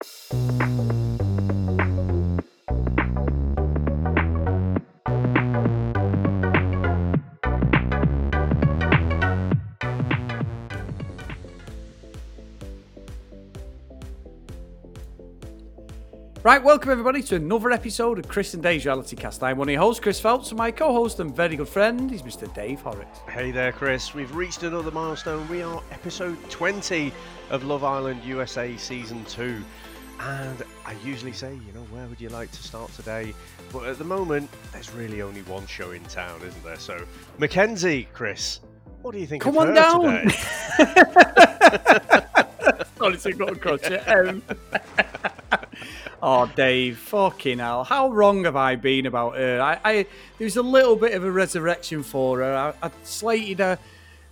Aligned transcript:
Right, 0.00 0.06
welcome 16.62 16.92
everybody 16.92 17.24
to 17.24 17.34
another 17.34 17.72
episode 17.72 18.20
of 18.20 18.28
Chris 18.28 18.54
and 18.54 18.62
Dave's 18.62 18.84
Reality 18.84 19.16
Cast. 19.16 19.42
I'm 19.42 19.58
one 19.58 19.68
of 19.68 19.72
your 19.72 19.82
hosts, 19.82 20.00
Chris 20.00 20.20
Phelps, 20.20 20.50
and 20.50 20.58
my 20.58 20.70
co-host 20.70 21.18
and 21.18 21.34
very 21.34 21.56
good 21.56 21.68
friend 21.68 22.12
is 22.12 22.22
Mr. 22.22 22.52
Dave 22.54 22.80
Horrocks. 22.80 23.18
Hey 23.28 23.50
there, 23.50 23.72
Chris. 23.72 24.14
We've 24.14 24.32
reached 24.32 24.62
another 24.62 24.92
milestone. 24.92 25.48
We 25.48 25.62
are 25.62 25.82
episode 25.90 26.38
20 26.50 27.12
of 27.50 27.64
Love 27.64 27.82
Island 27.82 28.22
USA 28.22 28.76
Season 28.76 29.24
2. 29.24 29.60
And 30.20 30.62
I 30.84 30.94
usually 31.04 31.32
say, 31.32 31.52
you 31.54 31.72
know, 31.72 31.86
where 31.90 32.06
would 32.06 32.20
you 32.20 32.28
like 32.28 32.50
to 32.50 32.62
start 32.62 32.92
today? 32.94 33.34
But 33.72 33.86
at 33.86 33.98
the 33.98 34.04
moment, 34.04 34.50
there's 34.72 34.92
really 34.92 35.22
only 35.22 35.42
one 35.42 35.66
show 35.66 35.92
in 35.92 36.02
town, 36.04 36.40
isn't 36.42 36.64
there? 36.64 36.78
So, 36.78 37.04
Mackenzie, 37.38 38.08
Chris, 38.12 38.60
what 39.02 39.12
do 39.12 39.18
you 39.20 39.26
think 39.26 39.42
Come 39.42 39.56
of 39.56 39.62
on 39.62 39.68
her 39.68 39.74
down. 39.74 40.22
today? 40.22 40.44
Honestly, 43.00 43.32
got 43.32 43.48
to 43.50 43.54
crutch 43.54 43.84
it. 43.84 44.02
Um, 44.08 44.42
oh, 46.20 46.50
Dave, 46.56 46.98
fucking 46.98 47.60
hell. 47.60 47.84
How 47.84 48.10
wrong 48.10 48.44
have 48.44 48.56
I 48.56 48.74
been 48.74 49.06
about 49.06 49.36
her? 49.36 49.60
I, 49.60 49.78
I 49.84 49.92
There 50.38 50.44
was 50.46 50.56
a 50.56 50.62
little 50.62 50.96
bit 50.96 51.12
of 51.14 51.22
a 51.22 51.30
resurrection 51.30 52.02
for 52.02 52.38
her. 52.38 52.74
I, 52.82 52.86
I 52.86 52.90
slated 53.04 53.60
her, 53.60 53.78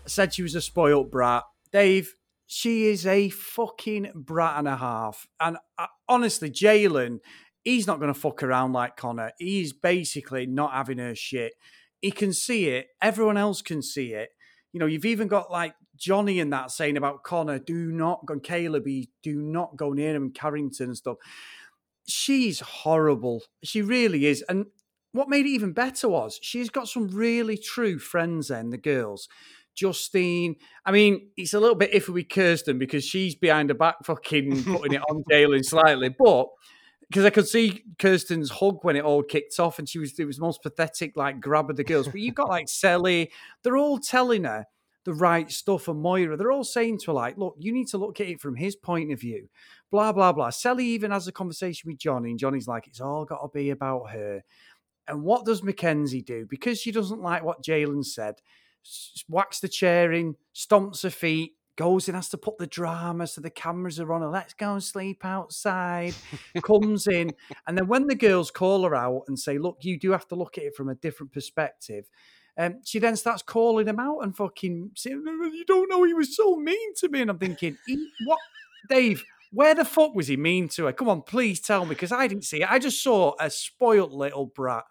said 0.06 0.34
she 0.34 0.42
was 0.42 0.56
a 0.56 0.61
spoilt 0.61 1.12
brat. 1.12 1.45
Dave, 1.73 2.16
she 2.46 2.86
is 2.86 3.06
a 3.06 3.28
fucking 3.28 4.12
brat 4.14 4.59
and 4.59 4.68
a 4.68 4.77
half. 4.77 5.27
And 5.41 5.59
uh, 5.78 5.86
honestly, 6.09 6.50
Jalen, 6.50 7.19
he's 7.64 7.86
not 7.86 7.98
going 7.98 8.12
to 8.12 8.19
fuck 8.19 8.42
around 8.42 8.72
like 8.72 8.96
Connor. 8.96 9.32
He's 9.38 9.72
basically 9.72 10.47
not 10.47 10.72
having 10.72 10.98
her 10.98 11.14
shit. 11.14 11.55
He 12.00 12.11
can 12.11 12.33
see 12.33 12.69
it. 12.69 12.88
Everyone 13.03 13.36
else 13.36 13.62
can 13.62 13.83
see 13.83 14.12
it. 14.12 14.30
You 14.72 14.80
know, 14.80 14.86
you've 14.86 15.05
even 15.05 15.27
got 15.27 15.50
like 15.50 15.75
Johnny 15.97 16.38
and 16.38 16.53
that 16.53 16.70
saying 16.70 16.97
about 16.97 17.25
Connor, 17.25 17.58
do 17.58 17.91
not 17.91 18.25
go, 18.27 18.38
Caleb, 18.38 18.86
do 19.22 19.42
not 19.42 19.77
go 19.77 19.92
near 19.92 20.14
him 20.14 20.31
Carrington 20.31 20.86
and 20.86 20.97
stuff. 20.97 21.16
She's 22.06 22.60
horrible. 22.60 23.42
She 23.64 23.83
really 23.83 24.27
is. 24.27 24.44
And 24.48 24.66
what 25.12 25.28
made 25.28 25.47
it 25.47 25.50
even 25.50 25.72
better 25.72 26.08
was 26.08 26.38
she's 26.42 26.70
got 26.70 26.88
some 26.88 27.08
really 27.08 27.56
true 27.56 27.98
friends 27.98 28.48
then, 28.48 28.70
the 28.70 28.78
girls. 28.78 29.28
Justine. 29.77 30.56
I 30.84 30.91
mean, 30.91 31.28
it's 31.36 31.55
a 31.55 31.60
little 31.60 31.77
bit 31.77 31.92
iffy 31.92 32.08
with 32.08 32.28
Kierstan 32.28 32.78
because 32.78 33.05
she's 33.05 33.34
behind 33.34 33.70
the 33.70 33.74
back 33.74 33.96
fucking 34.05 34.64
putting 34.64 34.94
it 34.94 35.02
on 35.08 35.22
Jalen 35.30 35.64
slightly. 35.64 36.08
But 36.08 36.48
because 37.08 37.24
I 37.24 37.30
could 37.30 37.46
see 37.46 37.84
Kierstan's 37.98 38.50
hug 38.50 38.78
when 38.82 38.97
it 38.97 39.04
all 39.04 39.22
kicked 39.22 39.58
off, 39.60 39.78
and 39.78 39.88
she 39.88 39.98
was 39.98 40.19
it 40.19 40.24
was 40.24 40.36
the 40.36 40.42
most 40.42 40.62
pathetic 40.62 41.16
like 41.16 41.41
grab 41.41 41.70
of 41.70 41.77
the 41.77 41.84
girls. 41.84 42.08
But 42.08 42.20
you've 42.20 42.34
got 42.34 42.48
like 42.48 42.69
Sally, 42.69 43.30
they're 43.62 43.77
all 43.77 43.98
telling 43.98 44.44
her 44.44 44.66
the 45.04 45.14
right 45.14 45.50
stuff, 45.50 45.86
and 45.86 46.00
Moira, 46.00 46.36
they're 46.36 46.50
all 46.50 46.64
saying 46.64 46.98
to 47.00 47.06
her 47.08 47.12
like, 47.12 47.38
"Look, 47.38 47.54
you 47.58 47.72
need 47.72 47.88
to 47.88 47.98
look 47.98 48.20
at 48.20 48.27
it 48.27 48.41
from 48.41 48.56
his 48.56 48.74
point 48.74 49.12
of 49.12 49.20
view." 49.20 49.48
Blah 49.91 50.12
blah 50.12 50.32
blah. 50.32 50.50
Sally 50.50 50.86
even 50.86 51.12
has 51.12 51.28
a 51.28 51.32
conversation 51.32 51.88
with 51.88 51.98
Johnny, 51.98 52.30
and 52.30 52.38
Johnny's 52.38 52.66
like, 52.66 52.88
"It's 52.88 53.00
all 53.00 53.24
got 53.24 53.42
to 53.42 53.48
be 53.48 53.70
about 53.70 54.10
her." 54.10 54.42
And 55.08 55.22
what 55.22 55.44
does 55.44 55.62
Mackenzie 55.62 56.22
do? 56.22 56.47
Because 56.48 56.80
she 56.80 56.91
doesn't 56.91 57.22
like 57.22 57.44
what 57.44 57.62
Jalen 57.62 58.04
said, 58.04 58.41
whacks 59.29 59.61
the 59.61 59.69
chair 59.69 60.12
in, 60.12 60.37
stomps 60.55 61.03
her 61.03 61.11
feet, 61.11 61.53
goes 61.77 62.09
in, 62.09 62.15
has 62.15 62.29
to 62.31 62.39
put 62.39 62.59
the 62.59 62.67
drama 62.67 63.27
so 63.27 63.41
the 63.41 63.51
cameras 63.51 64.01
are 64.01 64.12
on 64.12 64.23
her. 64.23 64.28
Let's 64.28 64.55
go 64.55 64.73
and 64.73 64.83
sleep 64.83 65.25
outside. 65.25 66.15
comes 66.62 67.06
in, 67.06 67.33
and 67.67 67.77
then 67.77 67.87
when 67.87 68.06
the 68.06 68.15
girls 68.15 68.51
call 68.51 68.83
her 68.84 68.95
out 68.95 69.25
and 69.28 69.39
say, 69.39 69.59
"Look, 69.59 69.78
you 69.83 69.98
do 69.98 70.12
have 70.12 70.27
to 70.28 70.34
look 70.34 70.59
at 70.59 70.65
it 70.65 70.75
from 70.75 70.89
a 70.89 70.95
different 70.95 71.33
perspective," 71.33 72.06
um, 72.59 72.81
she 72.84 72.98
then 72.98 73.17
starts 73.17 73.43
calling 73.43 73.87
him 73.87 74.00
out 74.00 74.21
and 74.21 74.37
fucking 74.37 74.93
saying, 74.97 75.22
"You 75.27 75.65
don't 75.66 75.91
know 75.91 76.03
he 76.05 76.15
was 76.15 76.37
so 76.37 76.56
mean 76.56 76.94
to 76.97 77.09
me." 77.09 77.21
And 77.21 77.31
I'm 77.31 77.39
thinking, 77.39 77.77
"What, 78.25 78.41
Dave?" 78.89 79.22
Where 79.53 79.77
the 79.77 79.84
fuck 79.84 80.15
was 80.15 80.27
he 80.27 80.37
mean 80.37 80.69
to 80.71 80.87
her? 80.87 80.93
Come 80.93 81.09
on, 81.09 81.22
please 81.22 81.60
tell 81.60 81.84
me, 81.84 81.91
because 81.91 82.10
I 82.10 82.27
didn't 82.27 82.44
see 82.44 82.62
it. 82.62 82.71
I 82.71 82.81
just 82.81 83.03
saw 83.03 83.34
a 83.39 83.49
spoilt 83.49 84.10
little 84.10 84.47
brat. 84.47 84.84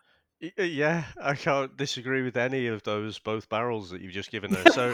Uh, 0.59 0.63
Yeah, 0.63 1.05
I 1.21 1.35
can't 1.35 1.75
disagree 1.77 2.21
with 2.21 2.37
any 2.37 2.67
of 2.67 2.83
those 2.83 3.19
both 3.19 3.49
barrels 3.49 3.89
that 3.89 4.01
you've 4.01 4.13
just 4.13 4.31
given 4.31 4.53
her. 4.53 4.71
So, 4.71 4.93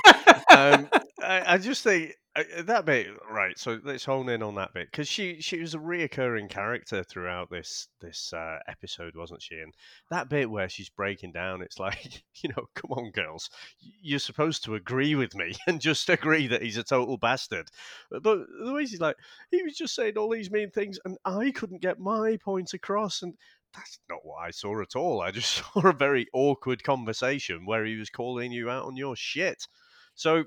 um, 0.56 0.90
I, 1.24 1.54
I 1.54 1.58
just 1.58 1.84
think 1.84 2.16
uh, 2.36 2.44
that 2.64 2.86
bit 2.86 3.08
right. 3.30 3.58
So 3.58 3.80
let's 3.84 4.06
hone 4.06 4.30
in 4.30 4.42
on 4.42 4.56
that 4.56 4.74
bit 4.74 4.88
because 4.90 5.08
she 5.08 5.42
she 5.42 5.60
was 5.60 5.76
a 5.76 5.80
reoccurring 5.80 6.50
character 6.50 7.04
throughout 7.04 7.50
this 7.50 7.88
this 8.00 8.34
uh, 8.34 8.58
episode, 8.68 9.16
wasn't 9.16 9.42
she? 9.42 9.56
And 9.56 9.74
that 10.10 10.30
bit 10.30 10.50
where 10.50 10.70
she's 10.70 10.90
breaking 10.90 11.32
down, 11.34 11.62
it's 11.62 11.80
like 11.80 12.24
you 12.44 12.50
know, 12.50 12.66
come 12.76 12.92
on, 12.92 13.12
girls, 13.12 13.50
you're 13.80 14.20
supposed 14.20 14.64
to 14.66 14.76
agree 14.76 15.16
with 15.16 15.36
me 15.36 15.54
and 15.68 15.82
just 15.82 16.10
agree 16.10 16.48
that 16.48 16.62
he's 16.62 16.78
a 16.78 16.84
total 16.84 17.18
bastard. 17.18 17.68
But 18.10 18.24
the 18.24 18.74
way 18.74 18.86
she's 18.86 19.02
like, 19.02 19.18
he 19.52 19.62
was 19.64 19.76
just 19.78 19.96
saying 19.96 20.18
all 20.18 20.30
these 20.30 20.52
mean 20.52 20.72
things, 20.72 21.00
and 21.06 21.18
I 21.26 21.52
couldn't 21.52 21.82
get 21.82 22.00
my 22.00 22.38
point 22.44 22.74
across, 22.74 23.22
and 23.22 23.34
that's 23.74 24.00
not 24.10 24.20
what 24.24 24.42
I 24.42 24.52
saw 24.52 24.82
at 24.82 24.96
all. 24.96 25.22
I 25.22 25.32
just 25.32 25.52
saw 25.74 25.88
a 25.88 25.94
very 25.94 26.28
awkward 26.34 26.84
conversation 26.84 27.66
where 27.66 27.86
he 27.86 27.96
was 27.96 28.10
calling 28.10 28.52
you 28.52 28.70
out 28.70 28.86
on 28.86 28.96
your 28.96 29.16
shit. 29.16 29.68
So, 30.16 30.46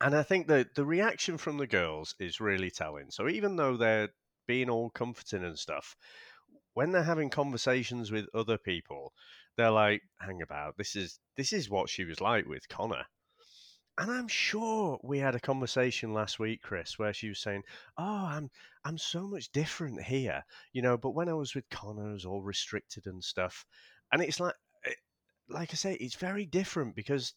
and 0.00 0.14
I 0.14 0.22
think 0.22 0.46
that 0.48 0.74
the 0.74 0.84
reaction 0.84 1.38
from 1.38 1.58
the 1.58 1.66
girls 1.66 2.14
is 2.20 2.40
really 2.40 2.70
telling. 2.70 3.10
So, 3.10 3.28
even 3.28 3.56
though 3.56 3.76
they're 3.76 4.10
being 4.46 4.70
all 4.70 4.90
comforting 4.90 5.44
and 5.44 5.58
stuff, 5.58 5.96
when 6.74 6.92
they're 6.92 7.02
having 7.02 7.30
conversations 7.30 8.10
with 8.12 8.26
other 8.34 8.58
people, 8.58 9.12
they're 9.56 9.70
like, 9.70 10.02
"Hang 10.20 10.42
about, 10.42 10.76
this 10.76 10.94
is 10.94 11.18
this 11.36 11.52
is 11.52 11.68
what 11.68 11.90
she 11.90 12.04
was 12.04 12.20
like 12.20 12.46
with 12.46 12.68
Connor." 12.68 13.04
And 13.98 14.10
I'm 14.10 14.28
sure 14.28 14.98
we 15.02 15.18
had 15.18 15.34
a 15.34 15.40
conversation 15.40 16.14
last 16.14 16.38
week, 16.38 16.62
Chris, 16.62 16.98
where 16.98 17.12
she 17.12 17.28
was 17.28 17.40
saying, 17.40 17.64
"Oh, 17.98 18.24
I'm 18.24 18.50
I'm 18.82 18.96
so 18.96 19.26
much 19.28 19.52
different 19.52 20.02
here, 20.04 20.42
you 20.72 20.80
know." 20.80 20.96
But 20.96 21.10
when 21.10 21.28
I 21.28 21.34
was 21.34 21.54
with 21.54 21.68
Connor, 21.68 22.08
I 22.08 22.12
was 22.14 22.24
all 22.24 22.40
restricted 22.40 23.04
and 23.06 23.22
stuff. 23.22 23.66
And 24.10 24.22
it's 24.22 24.40
like, 24.40 24.54
eh, 24.86 24.94
like 25.50 25.72
I 25.72 25.74
say, 25.74 25.94
it's 25.96 26.14
very 26.14 26.46
different 26.46 26.96
because 26.96 27.34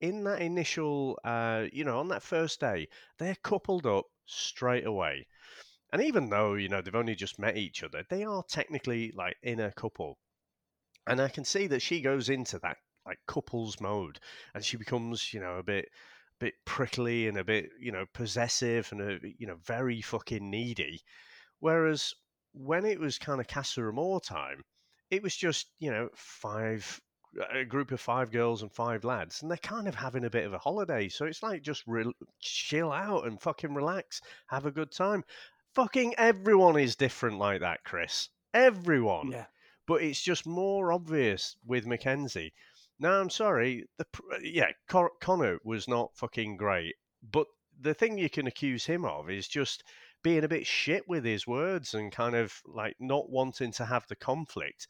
in 0.00 0.24
that 0.24 0.40
initial, 0.40 1.18
uh, 1.24 1.66
you 1.72 1.84
know, 1.84 1.98
on 1.98 2.08
that 2.08 2.22
first 2.22 2.60
day, 2.60 2.88
they're 3.18 3.36
coupled 3.42 3.84
up 3.86 4.06
straight 4.24 4.86
away. 4.86 5.26
And 5.92 6.02
even 6.02 6.30
though 6.30 6.54
you 6.54 6.68
know 6.68 6.82
they've 6.82 6.94
only 6.94 7.16
just 7.16 7.38
met 7.38 7.56
each 7.56 7.82
other, 7.82 8.04
they 8.08 8.24
are 8.24 8.44
technically 8.44 9.12
like 9.12 9.36
in 9.42 9.60
a 9.60 9.72
couple. 9.72 10.18
And 11.06 11.20
I 11.20 11.28
can 11.28 11.44
see 11.44 11.66
that 11.68 11.82
she 11.82 12.00
goes 12.00 12.28
into 12.28 12.58
that 12.60 12.78
like 13.06 13.18
couples 13.26 13.80
mode, 13.80 14.18
and 14.54 14.64
she 14.64 14.76
becomes, 14.76 15.32
you 15.32 15.40
know, 15.40 15.56
a 15.58 15.62
bit 15.62 15.88
bit 16.38 16.54
prickly 16.66 17.28
and 17.28 17.38
a 17.38 17.44
bit, 17.44 17.70
you 17.80 17.90
know, 17.92 18.04
possessive 18.12 18.88
and 18.92 19.00
a, 19.00 19.18
you 19.38 19.46
know, 19.46 19.56
very 19.64 20.02
fucking 20.02 20.50
needy. 20.50 21.00
Whereas 21.60 22.12
when 22.52 22.84
it 22.84 23.00
was 23.00 23.18
kind 23.18 23.40
of 23.40 23.48
Casa 23.48 23.80
Amor 23.80 24.20
time, 24.20 24.62
it 25.10 25.22
was 25.22 25.34
just, 25.36 25.68
you 25.78 25.90
know, 25.90 26.08
five 26.14 27.00
a 27.52 27.64
group 27.64 27.90
of 27.92 28.00
five 28.00 28.30
girls 28.30 28.62
and 28.62 28.72
five 28.72 29.04
lads, 29.04 29.42
and 29.42 29.50
they're 29.50 29.58
kind 29.58 29.86
of 29.88 29.94
having 29.94 30.24
a 30.24 30.30
bit 30.30 30.46
of 30.46 30.54
a 30.54 30.58
holiday. 30.58 31.08
So 31.08 31.26
it's 31.26 31.42
like 31.42 31.62
just 31.62 31.82
re- 31.86 32.12
chill 32.40 32.92
out 32.92 33.26
and 33.26 33.40
fucking 33.40 33.74
relax, 33.74 34.20
have 34.46 34.64
a 34.66 34.70
good 34.70 34.90
time. 34.90 35.22
Fucking 35.74 36.14
everyone 36.16 36.78
is 36.78 36.96
different 36.96 37.38
like 37.38 37.60
that, 37.60 37.84
Chris. 37.84 38.30
Everyone 38.54 39.32
Yeah. 39.32 39.46
but 39.86 40.02
it's 40.02 40.22
just 40.22 40.46
more 40.46 40.92
obvious 40.92 41.56
with 41.66 41.86
Mackenzie. 41.86 42.54
Now, 42.98 43.20
I'm 43.20 43.30
sorry, 43.30 43.86
the 43.98 44.06
uh, 44.32 44.38
yeah, 44.42 44.70
Con- 44.88 45.08
Connor 45.20 45.58
was 45.64 45.86
not 45.86 46.16
fucking 46.16 46.56
great, 46.56 46.94
but 47.30 47.46
the 47.78 47.94
thing 47.94 48.16
you 48.18 48.30
can 48.30 48.46
accuse 48.46 48.86
him 48.86 49.04
of 49.04 49.28
is 49.30 49.46
just 49.48 49.84
being 50.22 50.44
a 50.44 50.48
bit 50.48 50.66
shit 50.66 51.04
with 51.06 51.24
his 51.24 51.46
words 51.46 51.94
and 51.94 52.10
kind 52.10 52.34
of 52.34 52.52
like 52.66 52.96
not 52.98 53.28
wanting 53.30 53.70
to 53.72 53.84
have 53.84 54.06
the 54.08 54.16
conflict. 54.16 54.88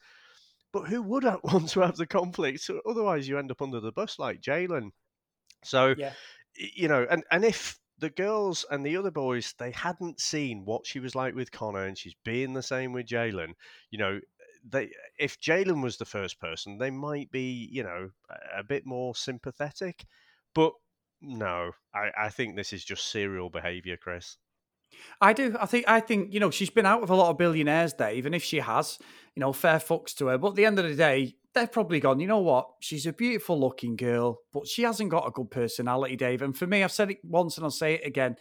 But 0.71 0.87
who 0.87 1.01
would 1.01 1.23
want 1.43 1.69
to 1.69 1.81
have 1.81 1.97
the 1.97 2.07
conflict? 2.07 2.69
Otherwise, 2.85 3.27
you 3.27 3.37
end 3.37 3.51
up 3.51 3.61
under 3.61 3.79
the 3.79 3.91
bus 3.91 4.17
like 4.19 4.41
Jalen. 4.41 4.91
So 5.63 5.95
Yeah. 5.97 6.13
you 6.55 6.87
know, 6.87 7.05
and 7.09 7.23
and 7.31 7.43
if 7.43 7.79
the 7.99 8.09
girls 8.09 8.65
and 8.69 8.85
the 8.85 8.95
other 8.97 9.11
boys 9.11 9.53
they 9.57 9.71
hadn't 9.71 10.19
seen 10.19 10.63
what 10.65 10.85
she 10.85 10.99
was 10.99 11.15
like 11.15 11.35
with 11.35 11.51
Connor, 11.51 11.85
and 11.85 11.97
she's 11.97 12.15
being 12.23 12.53
the 12.53 12.63
same 12.63 12.93
with 12.93 13.07
Jalen, 13.07 13.53
you 13.91 13.97
know, 13.97 14.19
they 14.69 14.91
if 15.19 15.39
Jalen 15.39 15.81
was 15.81 15.97
the 15.97 16.05
first 16.05 16.39
person, 16.39 16.77
they 16.77 16.91
might 16.91 17.31
be, 17.31 17.69
you 17.71 17.83
know, 17.83 18.09
a, 18.55 18.63
bit 18.63 18.85
more 18.85 19.15
sympathetic. 19.15 20.05
But 20.53 20.73
no, 21.21 21.71
I, 21.93 22.25
I 22.25 22.29
think 22.29 22.55
this 22.55 22.73
is 22.73 22.83
just 22.83 23.11
serial 23.11 23.49
behaviour, 23.49 23.97
Chris. 23.97 24.37
I 25.19 25.33
do. 25.33 25.55
I 25.59 25.65
think. 25.65 25.85
I 25.87 25.99
think 25.99 26.33
you 26.33 26.39
know 26.39 26.49
she's 26.49 26.69
been 26.69 26.85
out 26.85 27.01
with 27.01 27.09
a 27.09 27.15
lot 27.15 27.29
of 27.29 27.37
billionaires, 27.37 27.93
Dave, 27.93 28.25
and 28.25 28.33
if 28.33 28.43
she 28.43 28.59
has, 28.59 28.97
you 29.35 29.41
know, 29.41 29.53
fair 29.53 29.79
fucks 29.79 30.15
to 30.15 30.27
her. 30.27 30.37
But 30.37 30.49
at 30.49 30.55
the 30.55 30.65
end 30.65 30.79
of 30.79 30.85
the 30.85 30.95
day, 30.95 31.35
they've 31.53 31.71
probably 31.71 31.99
gone. 31.99 32.19
You 32.19 32.27
know 32.27 32.39
what? 32.39 32.69
She's 32.79 33.05
a 33.05 33.13
beautiful 33.13 33.59
looking 33.59 33.95
girl, 33.95 34.39
but 34.53 34.67
she 34.67 34.83
hasn't 34.83 35.11
got 35.11 35.27
a 35.27 35.31
good 35.31 35.51
personality, 35.51 36.15
Dave. 36.15 36.41
And 36.41 36.57
for 36.57 36.67
me, 36.67 36.83
I've 36.83 36.91
said 36.91 37.11
it 37.11 37.17
once 37.23 37.57
and 37.57 37.65
I'll 37.65 37.71
say 37.71 37.95
it 37.95 38.05
again. 38.05 38.35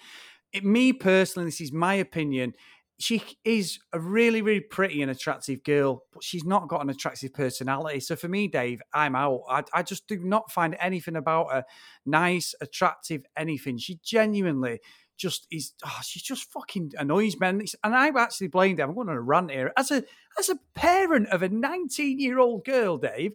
It, 0.52 0.64
me 0.64 0.92
personally, 0.92 1.48
this 1.48 1.60
is 1.60 1.72
my 1.72 1.94
opinion. 1.94 2.54
She 2.98 3.22
is 3.44 3.78
a 3.92 4.00
really, 4.00 4.40
really 4.40 4.60
pretty 4.60 5.02
and 5.02 5.10
attractive 5.10 5.62
girl, 5.64 6.04
but 6.12 6.24
she's 6.24 6.44
not 6.44 6.68
got 6.68 6.82
an 6.82 6.88
attractive 6.88 7.34
personality. 7.34 8.00
So 8.00 8.16
for 8.16 8.28
me, 8.28 8.48
Dave, 8.48 8.80
I'm 8.94 9.14
out. 9.14 9.42
I, 9.48 9.64
I 9.74 9.82
just 9.82 10.06
do 10.06 10.18
not 10.18 10.50
find 10.50 10.76
anything 10.80 11.16
about 11.16 11.52
her 11.52 11.64
nice, 12.06 12.54
attractive, 12.60 13.24
anything. 13.36 13.76
She 13.76 13.98
genuinely 14.02 14.80
just 15.18 15.46
is. 15.50 15.72
Oh, 15.84 16.00
she 16.02 16.20
just 16.20 16.50
fucking 16.50 16.92
annoys 16.98 17.38
me. 17.38 17.48
And, 17.48 17.68
I 17.84 18.08
actually 18.08 18.48
blamed 18.48 18.78
her. 18.78 18.84
I'm 18.84 18.94
going 18.94 19.08
on 19.10 19.16
a 19.16 19.20
rant 19.20 19.50
here. 19.50 19.72
As 19.76 19.90
a 19.90 20.02
as 20.38 20.48
a 20.48 20.58
parent 20.74 21.28
of 21.28 21.42
a 21.42 21.48
19 21.48 22.18
year 22.18 22.38
old 22.38 22.64
girl, 22.64 22.96
Dave, 22.96 23.32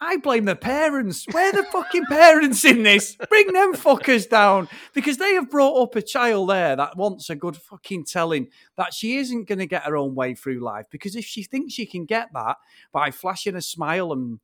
I 0.00 0.16
blame 0.18 0.44
the 0.44 0.54
parents. 0.54 1.26
Where 1.32 1.50
the 1.52 1.64
fucking 1.64 2.04
parents 2.06 2.64
in 2.64 2.84
this? 2.84 3.16
Bring 3.28 3.52
them 3.52 3.74
fuckers 3.74 4.28
down 4.28 4.68
because 4.94 5.16
they 5.16 5.34
have 5.34 5.50
brought 5.50 5.82
up 5.82 5.96
a 5.96 6.02
child 6.02 6.50
there 6.50 6.76
that 6.76 6.96
wants 6.96 7.30
a 7.30 7.34
good 7.34 7.56
fucking 7.56 8.04
telling 8.04 8.48
that 8.76 8.94
she 8.94 9.16
isn't 9.16 9.48
going 9.48 9.58
to 9.58 9.66
get 9.66 9.82
her 9.82 9.96
own 9.96 10.14
way 10.14 10.34
through 10.34 10.60
life. 10.60 10.86
Because 10.90 11.16
if 11.16 11.24
she 11.24 11.42
thinks 11.42 11.74
she 11.74 11.84
can 11.84 12.04
get 12.04 12.28
that 12.34 12.58
by 12.92 13.10
flashing 13.10 13.56
a 13.56 13.62
smile 13.62 14.12
and 14.12 14.38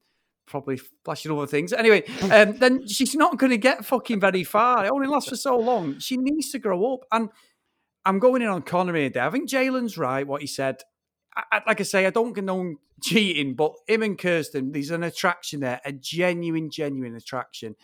probably 0.47 0.81
flashing 1.05 1.31
other 1.31 1.47
things, 1.47 1.73
anyway, 1.73 2.05
um, 2.33 2.57
then 2.59 2.87
she's 2.89 3.15
not 3.15 3.39
going 3.39 3.51
to 3.51 3.59
get 3.59 3.85
fucking 3.85 4.19
very 4.19 4.45
far. 4.45 4.85
It 4.85 4.91
only 4.91 5.07
lasts 5.07 5.29
for 5.29 5.37
so 5.37 5.57
long. 5.57 6.01
She 6.01 6.17
needs 6.17 6.51
to 6.51 6.59
grow 6.59 6.95
up. 6.95 7.01
And 7.13 7.29
I'm 8.05 8.19
going 8.19 8.43
in 8.43 8.49
on 8.49 8.63
Connor 8.63 8.97
here. 8.97 9.13
I 9.21 9.31
think 9.31 9.49
Jalen's 9.49 9.97
right. 9.97 10.27
What 10.27 10.41
he 10.41 10.49
said. 10.49 10.83
I, 11.37 11.63
like 11.67 11.81
I 11.81 11.85
say, 11.85 12.07
I 12.07 12.11
don't 12.11 12.35
condone 12.35 12.79
cheating, 13.03 13.55
but 13.55 13.75
him 13.87 14.03
and 14.03 14.19
Kierstan, 14.19 14.73
there's 14.73 14.91
an 14.91 15.03
attraction 15.03 15.61
there, 15.61 15.81
a 15.85 15.93
genuine, 15.93 16.71
genuine 16.71 17.15
attraction. 17.15 17.77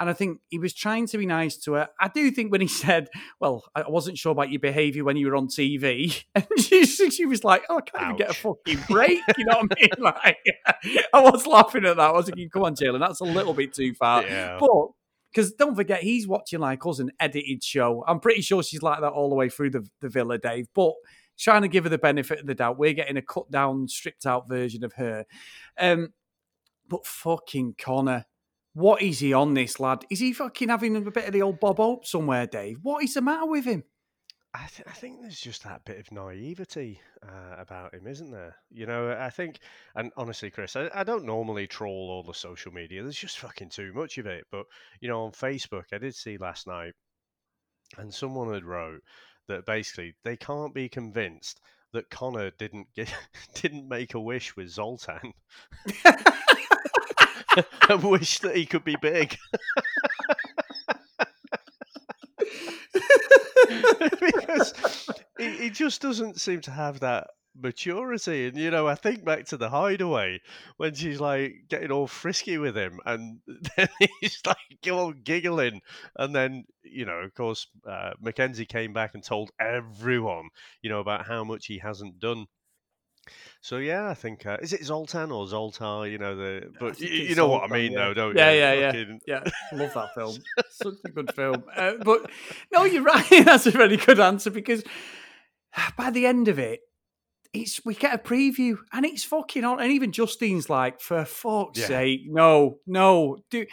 And 0.00 0.08
I 0.08 0.12
think 0.12 0.38
he 0.48 0.60
was 0.60 0.74
trying 0.74 1.08
to 1.08 1.18
be 1.18 1.26
nice 1.26 1.56
to 1.58 1.72
her. 1.72 1.88
I 2.00 2.06
do 2.08 2.30
think 2.30 2.52
when 2.52 2.60
he 2.60 2.68
said, 2.84 3.08
Well, 3.40 3.64
I 3.74 3.84
wasn't 3.88 4.18
sure 4.18 4.32
about 4.32 4.50
your 4.50 4.60
behavior 4.60 5.04
when 5.04 5.16
you 5.16 5.26
were 5.26 5.36
on 5.36 5.48
TV. 5.48 6.24
And 6.34 6.46
she, 6.58 6.84
she 6.84 7.26
was 7.26 7.42
like, 7.42 7.64
Oh, 7.68 7.78
I 7.78 7.80
can't 7.80 8.04
even 8.04 8.16
get 8.16 8.30
a 8.30 8.34
fucking 8.34 8.84
break. 8.88 9.20
You 9.36 9.44
know 9.46 9.58
what 9.58 9.72
I 9.76 9.80
mean? 9.80 9.90
Like, 9.98 10.36
I 11.12 11.20
was 11.20 11.46
laughing 11.46 11.84
at 11.84 11.96
that. 11.96 12.10
I 12.10 12.12
was 12.12 12.26
thinking, 12.26 12.48
Come 12.48 12.62
on, 12.62 12.76
Jalen, 12.76 13.00
that's 13.00 13.20
a 13.20 13.24
little 13.24 13.54
bit 13.54 13.74
too 13.74 13.92
far. 13.94 14.22
Yeah. 14.22 14.58
But 14.60 14.88
because 15.32 15.52
don't 15.52 15.74
forget, 15.74 16.02
he's 16.02 16.26
watching 16.26 16.60
like 16.60 16.86
us 16.86 17.00
an 17.00 17.10
edited 17.18 17.62
show. 17.62 18.04
I'm 18.06 18.20
pretty 18.20 18.40
sure 18.40 18.62
she's 18.62 18.82
like 18.82 19.00
that 19.00 19.12
all 19.12 19.28
the 19.28 19.34
way 19.34 19.48
through 19.48 19.70
the, 19.70 19.86
the 20.00 20.08
villa, 20.08 20.38
Dave. 20.38 20.68
But 20.74 20.92
trying 21.38 21.62
to 21.62 21.68
give 21.68 21.84
her 21.84 21.90
the 21.90 21.98
benefit 21.98 22.40
of 22.40 22.46
the 22.46 22.54
doubt. 22.54 22.78
We're 22.78 22.92
getting 22.92 23.16
a 23.16 23.22
cut 23.22 23.50
down, 23.50 23.88
stripped 23.88 24.26
out 24.26 24.48
version 24.48 24.84
of 24.84 24.94
her. 24.94 25.24
Um, 25.78 26.12
but 26.88 27.06
fucking 27.06 27.76
Connor, 27.78 28.26
what 28.74 29.02
is 29.02 29.20
he 29.20 29.32
on 29.32 29.54
this 29.54 29.80
lad? 29.80 30.04
Is 30.10 30.20
he 30.20 30.32
fucking 30.32 30.68
having 30.68 30.96
a 30.96 31.10
bit 31.10 31.26
of 31.26 31.32
the 31.32 31.42
old 31.42 31.60
Bob 31.60 31.78
Hope 31.78 32.06
somewhere, 32.06 32.46
Dave? 32.46 32.78
What 32.82 33.04
is 33.04 33.14
the 33.14 33.20
matter 33.20 33.46
with 33.46 33.64
him? 33.64 33.84
I, 34.54 34.66
th- 34.66 34.88
I 34.88 34.92
think 34.92 35.20
there's 35.20 35.40
just 35.40 35.62
that 35.64 35.84
bit 35.84 35.98
of 35.98 36.10
naivety 36.10 37.00
uh, 37.22 37.56
about 37.58 37.94
him, 37.94 38.06
isn't 38.06 38.30
there? 38.30 38.56
You 38.70 38.86
know, 38.86 39.12
I 39.12 39.28
think, 39.28 39.58
and 39.94 40.10
honestly, 40.16 40.50
Chris, 40.50 40.74
I, 40.74 40.90
I 40.94 41.04
don't 41.04 41.26
normally 41.26 41.66
troll 41.66 42.08
all 42.10 42.22
the 42.22 42.32
social 42.32 42.72
media. 42.72 43.02
There's 43.02 43.18
just 43.18 43.38
fucking 43.38 43.68
too 43.68 43.92
much 43.92 44.16
of 44.16 44.26
it. 44.26 44.46
But 44.50 44.64
you 45.00 45.08
know, 45.08 45.24
on 45.24 45.32
Facebook, 45.32 45.84
I 45.92 45.98
did 45.98 46.14
see 46.14 46.38
last 46.38 46.66
night, 46.66 46.94
and 47.98 48.12
someone 48.12 48.52
had 48.52 48.64
wrote 48.64 49.02
that 49.48 49.66
basically 49.66 50.14
they 50.24 50.36
can't 50.36 50.74
be 50.74 50.88
convinced 50.88 51.60
that 51.92 52.10
Connor 52.10 52.50
didn't 52.58 52.88
get 52.94 53.12
didn't 53.54 53.88
make 53.88 54.14
a 54.14 54.20
wish 54.20 54.56
with 54.56 54.68
Zoltan. 54.68 55.32
a 57.88 57.96
wish 57.96 58.38
that 58.40 58.56
he 58.56 58.66
could 58.66 58.84
be 58.84 58.96
big. 59.00 59.36
because 64.20 65.08
he, 65.38 65.50
he 65.56 65.70
just 65.70 66.00
doesn't 66.00 66.40
seem 66.40 66.60
to 66.62 66.70
have 66.70 67.00
that 67.00 67.28
maturity. 67.60 68.46
And 68.46 68.56
you 68.56 68.70
know, 68.70 68.86
I 68.86 68.94
think 68.94 69.24
back 69.24 69.46
to 69.46 69.56
the 69.56 69.70
hideaway 69.70 70.40
when 70.76 70.94
she's 70.94 71.20
like 71.20 71.64
getting 71.68 71.90
all 71.90 72.06
frisky 72.06 72.58
with 72.58 72.76
him, 72.76 73.00
and 73.04 73.40
then 73.76 73.88
he's 74.20 74.40
like 74.46 74.56
all 74.90 75.12
giggling, 75.12 75.80
and 76.16 76.34
then 76.34 76.64
you 76.90 77.04
know, 77.04 77.18
of 77.18 77.34
course, 77.34 77.66
uh, 77.86 78.12
Mackenzie 78.20 78.66
came 78.66 78.92
back 78.92 79.14
and 79.14 79.22
told 79.22 79.50
everyone, 79.60 80.48
you 80.82 80.90
know, 80.90 81.00
about 81.00 81.26
how 81.26 81.44
much 81.44 81.66
he 81.66 81.78
hasn't 81.78 82.18
done. 82.18 82.46
So 83.60 83.78
yeah, 83.78 84.08
I 84.08 84.14
think 84.14 84.46
uh, 84.46 84.56
is 84.62 84.72
it 84.72 84.84
Zoltan 84.84 85.30
or 85.30 85.46
Zoltar? 85.46 86.10
You 86.10 86.18
know 86.18 86.36
the, 86.36 86.70
but 86.78 87.00
you, 87.00 87.08
you, 87.08 87.28
know 87.30 87.48
Zoltan, 87.48 87.60
what 87.60 87.70
I 87.70 87.74
mean, 87.74 87.92
yeah. 87.92 87.98
though, 87.98 88.14
don't 88.14 88.36
yeah, 88.36 88.50
you? 88.50 88.58
Yeah, 88.58 88.72
yeah, 88.72 88.92
Fucking... 88.92 89.20
yeah. 89.26 89.44
Love 89.72 89.94
that 89.94 90.14
film. 90.14 90.36
Such 90.70 90.94
a 91.04 91.08
good 91.10 91.34
film. 91.34 91.64
Uh, 91.76 91.92
but 92.02 92.30
no, 92.72 92.84
you're 92.84 93.02
right. 93.02 93.26
That's 93.44 93.66
a 93.66 93.72
really 93.72 93.96
good 93.96 94.20
answer 94.20 94.50
because 94.50 94.82
by 95.96 96.10
the 96.10 96.26
end 96.26 96.48
of 96.48 96.58
it, 96.58 96.80
it's 97.52 97.84
we 97.84 97.94
get 97.94 98.14
a 98.14 98.18
preview 98.18 98.76
and 98.92 99.04
it's 99.04 99.24
fucking 99.24 99.64
on. 99.64 99.80
And 99.80 99.92
even 99.92 100.12
Justine's 100.12 100.68
like, 100.68 101.00
for 101.00 101.24
fuck's 101.24 101.80
yeah. 101.80 101.86
sake, 101.86 102.20
no, 102.26 102.78
no, 102.86 103.38
do. 103.50 103.66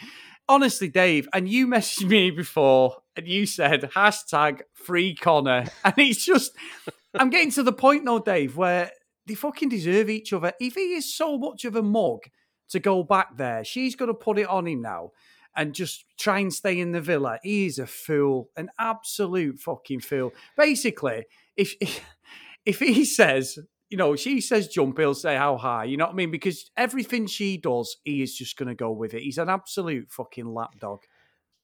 Honestly, 0.48 0.88
Dave, 0.88 1.28
and 1.32 1.48
you 1.48 1.66
messaged 1.68 2.08
me 2.08 2.30
before 2.30 2.96
and 3.16 3.26
you 3.26 3.46
said 3.46 3.82
hashtag 3.94 4.62
free 4.74 5.14
Connor. 5.14 5.66
And 5.84 5.94
it's 5.96 6.24
just, 6.24 6.52
I'm 7.14 7.30
getting 7.30 7.50
to 7.52 7.62
the 7.62 7.72
point 7.72 8.04
now, 8.04 8.18
Dave, 8.18 8.56
where 8.56 8.90
they 9.26 9.34
fucking 9.34 9.68
deserve 9.68 10.10
each 10.10 10.32
other. 10.32 10.52
If 10.60 10.74
he 10.74 10.94
is 10.94 11.14
so 11.14 11.38
much 11.38 11.64
of 11.64 11.76
a 11.76 11.82
mug 11.82 12.20
to 12.70 12.80
go 12.80 13.02
back 13.02 13.36
there, 13.36 13.64
she's 13.64 13.96
going 13.96 14.08
to 14.08 14.14
put 14.14 14.38
it 14.38 14.48
on 14.48 14.66
him 14.66 14.82
now 14.82 15.10
and 15.56 15.74
just 15.74 16.04
try 16.18 16.40
and 16.40 16.52
stay 16.52 16.78
in 16.78 16.92
the 16.92 17.00
villa. 17.00 17.38
He 17.42 17.66
is 17.66 17.78
a 17.78 17.86
fool, 17.86 18.50
an 18.56 18.68
absolute 18.78 19.58
fucking 19.58 20.00
fool. 20.00 20.32
Basically, 20.56 21.24
if, 21.56 21.74
if 21.80 22.04
if 22.66 22.80
he 22.80 23.04
says, 23.04 23.58
you 23.88 23.96
know, 23.96 24.16
she 24.16 24.40
says 24.40 24.68
jump, 24.68 24.98
he'll 24.98 25.14
say 25.14 25.36
how 25.36 25.56
high. 25.56 25.84
You 25.84 25.96
know 25.96 26.06
what 26.06 26.12
I 26.12 26.16
mean? 26.16 26.32
Because 26.32 26.70
everything 26.76 27.26
she 27.26 27.56
does, 27.56 27.96
he 28.04 28.20
is 28.20 28.34
just 28.36 28.56
going 28.56 28.68
to 28.68 28.74
go 28.74 28.90
with 28.90 29.14
it. 29.14 29.22
He's 29.22 29.38
an 29.38 29.48
absolute 29.48 30.10
fucking 30.10 30.52
lapdog. 30.52 31.00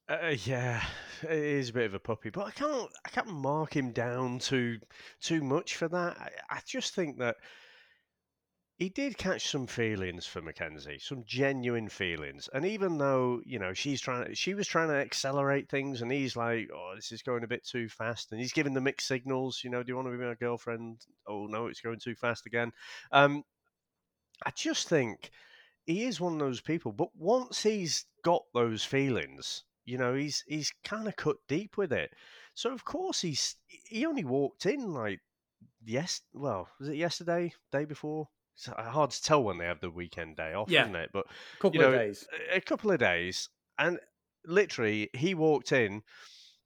Uh, 0.09 0.35
yeah, 0.43 0.83
is 1.29 1.69
a 1.69 1.73
bit 1.73 1.85
of 1.85 1.93
a 1.93 1.99
puppy, 1.99 2.29
but 2.29 2.45
I 2.45 2.51
can't, 2.51 2.91
I 3.05 3.09
can't 3.09 3.27
mark 3.27 3.75
him 3.75 3.91
down 3.91 4.39
too, 4.39 4.79
too 5.21 5.41
much 5.41 5.77
for 5.77 5.87
that. 5.87 6.17
I, 6.17 6.29
I 6.49 6.59
just 6.65 6.93
think 6.93 7.19
that 7.19 7.37
he 8.77 8.89
did 8.89 9.17
catch 9.17 9.47
some 9.47 9.65
feelings 9.65 10.25
for 10.25 10.41
Mackenzie, 10.41 10.99
some 10.99 11.23
genuine 11.25 11.87
feelings. 11.87 12.49
And 12.53 12.65
even 12.65 12.97
though, 12.97 13.41
you 13.45 13.59
know, 13.59 13.73
she's 13.73 14.01
trying 14.01 14.33
she 14.33 14.53
was 14.53 14.67
trying 14.67 14.89
to 14.89 14.95
accelerate 14.95 15.69
things 15.69 16.01
and 16.01 16.11
he's 16.11 16.35
like, 16.35 16.69
oh, 16.75 16.93
this 16.95 17.13
is 17.13 17.21
going 17.21 17.45
a 17.45 17.47
bit 17.47 17.65
too 17.65 17.87
fast. 17.87 18.31
And 18.31 18.41
he's 18.41 18.51
giving 18.51 18.73
the 18.73 18.81
mixed 18.81 19.07
signals, 19.07 19.61
you 19.63 19.69
know, 19.69 19.83
do 19.83 19.91
you 19.91 19.95
want 19.95 20.09
to 20.09 20.17
be 20.17 20.23
my 20.23 20.35
girlfriend? 20.35 21.05
Oh, 21.27 21.45
no, 21.45 21.67
it's 21.67 21.81
going 21.81 21.99
too 21.99 22.15
fast 22.15 22.45
again. 22.45 22.73
Um, 23.13 23.43
I 24.45 24.51
just 24.53 24.89
think 24.89 25.31
he 25.85 26.03
is 26.03 26.19
one 26.19 26.33
of 26.33 26.39
those 26.39 26.59
people. 26.59 26.91
But 26.91 27.09
once 27.15 27.63
he's 27.63 28.05
got 28.23 28.43
those 28.53 28.83
feelings, 28.83 29.63
you 29.85 29.97
know, 29.97 30.13
he's 30.13 30.43
he's 30.47 30.71
kind 30.83 31.07
of 31.07 31.15
cut 31.15 31.37
deep 31.47 31.77
with 31.77 31.91
it. 31.91 32.11
So 32.53 32.71
of 32.71 32.85
course 32.85 33.21
he's 33.21 33.55
he 33.67 34.05
only 34.05 34.23
walked 34.23 34.65
in 34.65 34.93
like 34.93 35.19
yes, 35.85 36.21
well, 36.33 36.69
was 36.79 36.89
it 36.89 36.95
yesterday, 36.95 37.53
day 37.71 37.85
before? 37.85 38.27
it's 38.55 38.67
hard 38.67 39.11
to 39.11 39.23
tell 39.23 39.43
when 39.43 39.57
they 39.57 39.65
have 39.65 39.79
the 39.79 39.89
weekend 39.89 40.35
day 40.35 40.53
off, 40.53 40.69
yeah. 40.69 40.83
isn't 40.83 40.95
it? 40.95 41.09
But 41.11 41.25
a 41.25 41.61
couple 41.61 41.75
you 41.75 41.81
know, 41.81 41.93
of 41.93 41.99
days, 41.99 42.27
a 42.51 42.61
couple 42.61 42.91
of 42.91 42.99
days, 42.99 43.49
and 43.79 43.99
literally 44.45 45.09
he 45.13 45.33
walked 45.33 45.71
in 45.71 46.03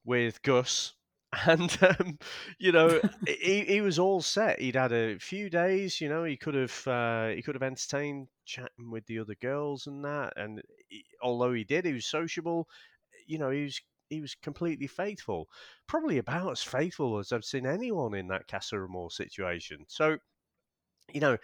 with 0.06 0.42
Gus. 0.42 0.94
And 1.46 1.78
um, 1.82 2.18
you 2.58 2.72
know 2.72 3.02
he, 3.28 3.66
he 3.66 3.82
was 3.82 4.00
all 4.00 4.22
set. 4.22 4.62
He'd 4.62 4.78
had 4.78 4.94
a 4.94 5.20
few 5.20 5.50
days. 5.50 6.00
You 6.00 6.08
know 6.08 6.24
he 6.24 6.38
could 6.38 6.56
have 6.56 6.88
uh, 6.88 7.28
he 7.28 7.42
could 7.42 7.54
have 7.54 7.62
entertained 7.62 8.30
chatting 8.46 8.90
with 8.90 9.06
the 9.08 9.20
other 9.20 9.36
girls 9.36 9.88
and 9.88 10.06
that. 10.06 10.32
And 10.38 10.62
he, 10.88 11.04
although 11.22 11.52
he 11.52 11.66
did, 11.66 11.84
he 11.84 11.92
was 11.92 12.06
sociable. 12.06 12.70
You 13.28 13.38
know 13.38 13.50
he 13.50 13.64
was 13.64 13.82
he 14.10 14.22
was 14.22 14.36
completely 14.36 14.88
faithful, 14.88 15.50
probably 15.88 16.18
about 16.18 16.52
as 16.52 16.64
faithful 16.64 17.20
as 17.20 17.32
I've 17.32 17.46
seen 17.46 17.66
anyone 17.66 18.16
in 18.16 18.28
that 18.30 18.48
Casa 18.48 18.78
Amor 18.78 19.10
situation. 19.10 19.86
So, 19.88 20.18
you 21.14 21.20
know, 21.20 21.38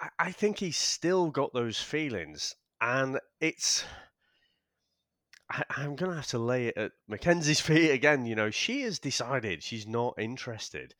I, 0.00 0.08
I 0.18 0.32
think 0.32 0.58
he's 0.58 0.76
still 0.76 1.30
got 1.30 1.52
those 1.52 1.78
feelings, 1.80 2.54
and 2.80 3.20
it's. 3.40 3.84
I, 5.50 5.64
I'm 5.70 5.96
going 5.96 6.10
to 6.10 6.16
have 6.16 6.26
to 6.28 6.38
lay 6.38 6.68
it 6.68 6.76
at 6.76 6.92
Mackenzie's 7.08 7.60
feet 7.68 7.90
again. 7.90 8.26
You 8.26 8.34
know, 8.34 8.50
she 8.50 8.82
has 8.82 8.98
decided 8.98 9.62
she's 9.62 9.86
not 9.86 10.14
interested, 10.18 10.94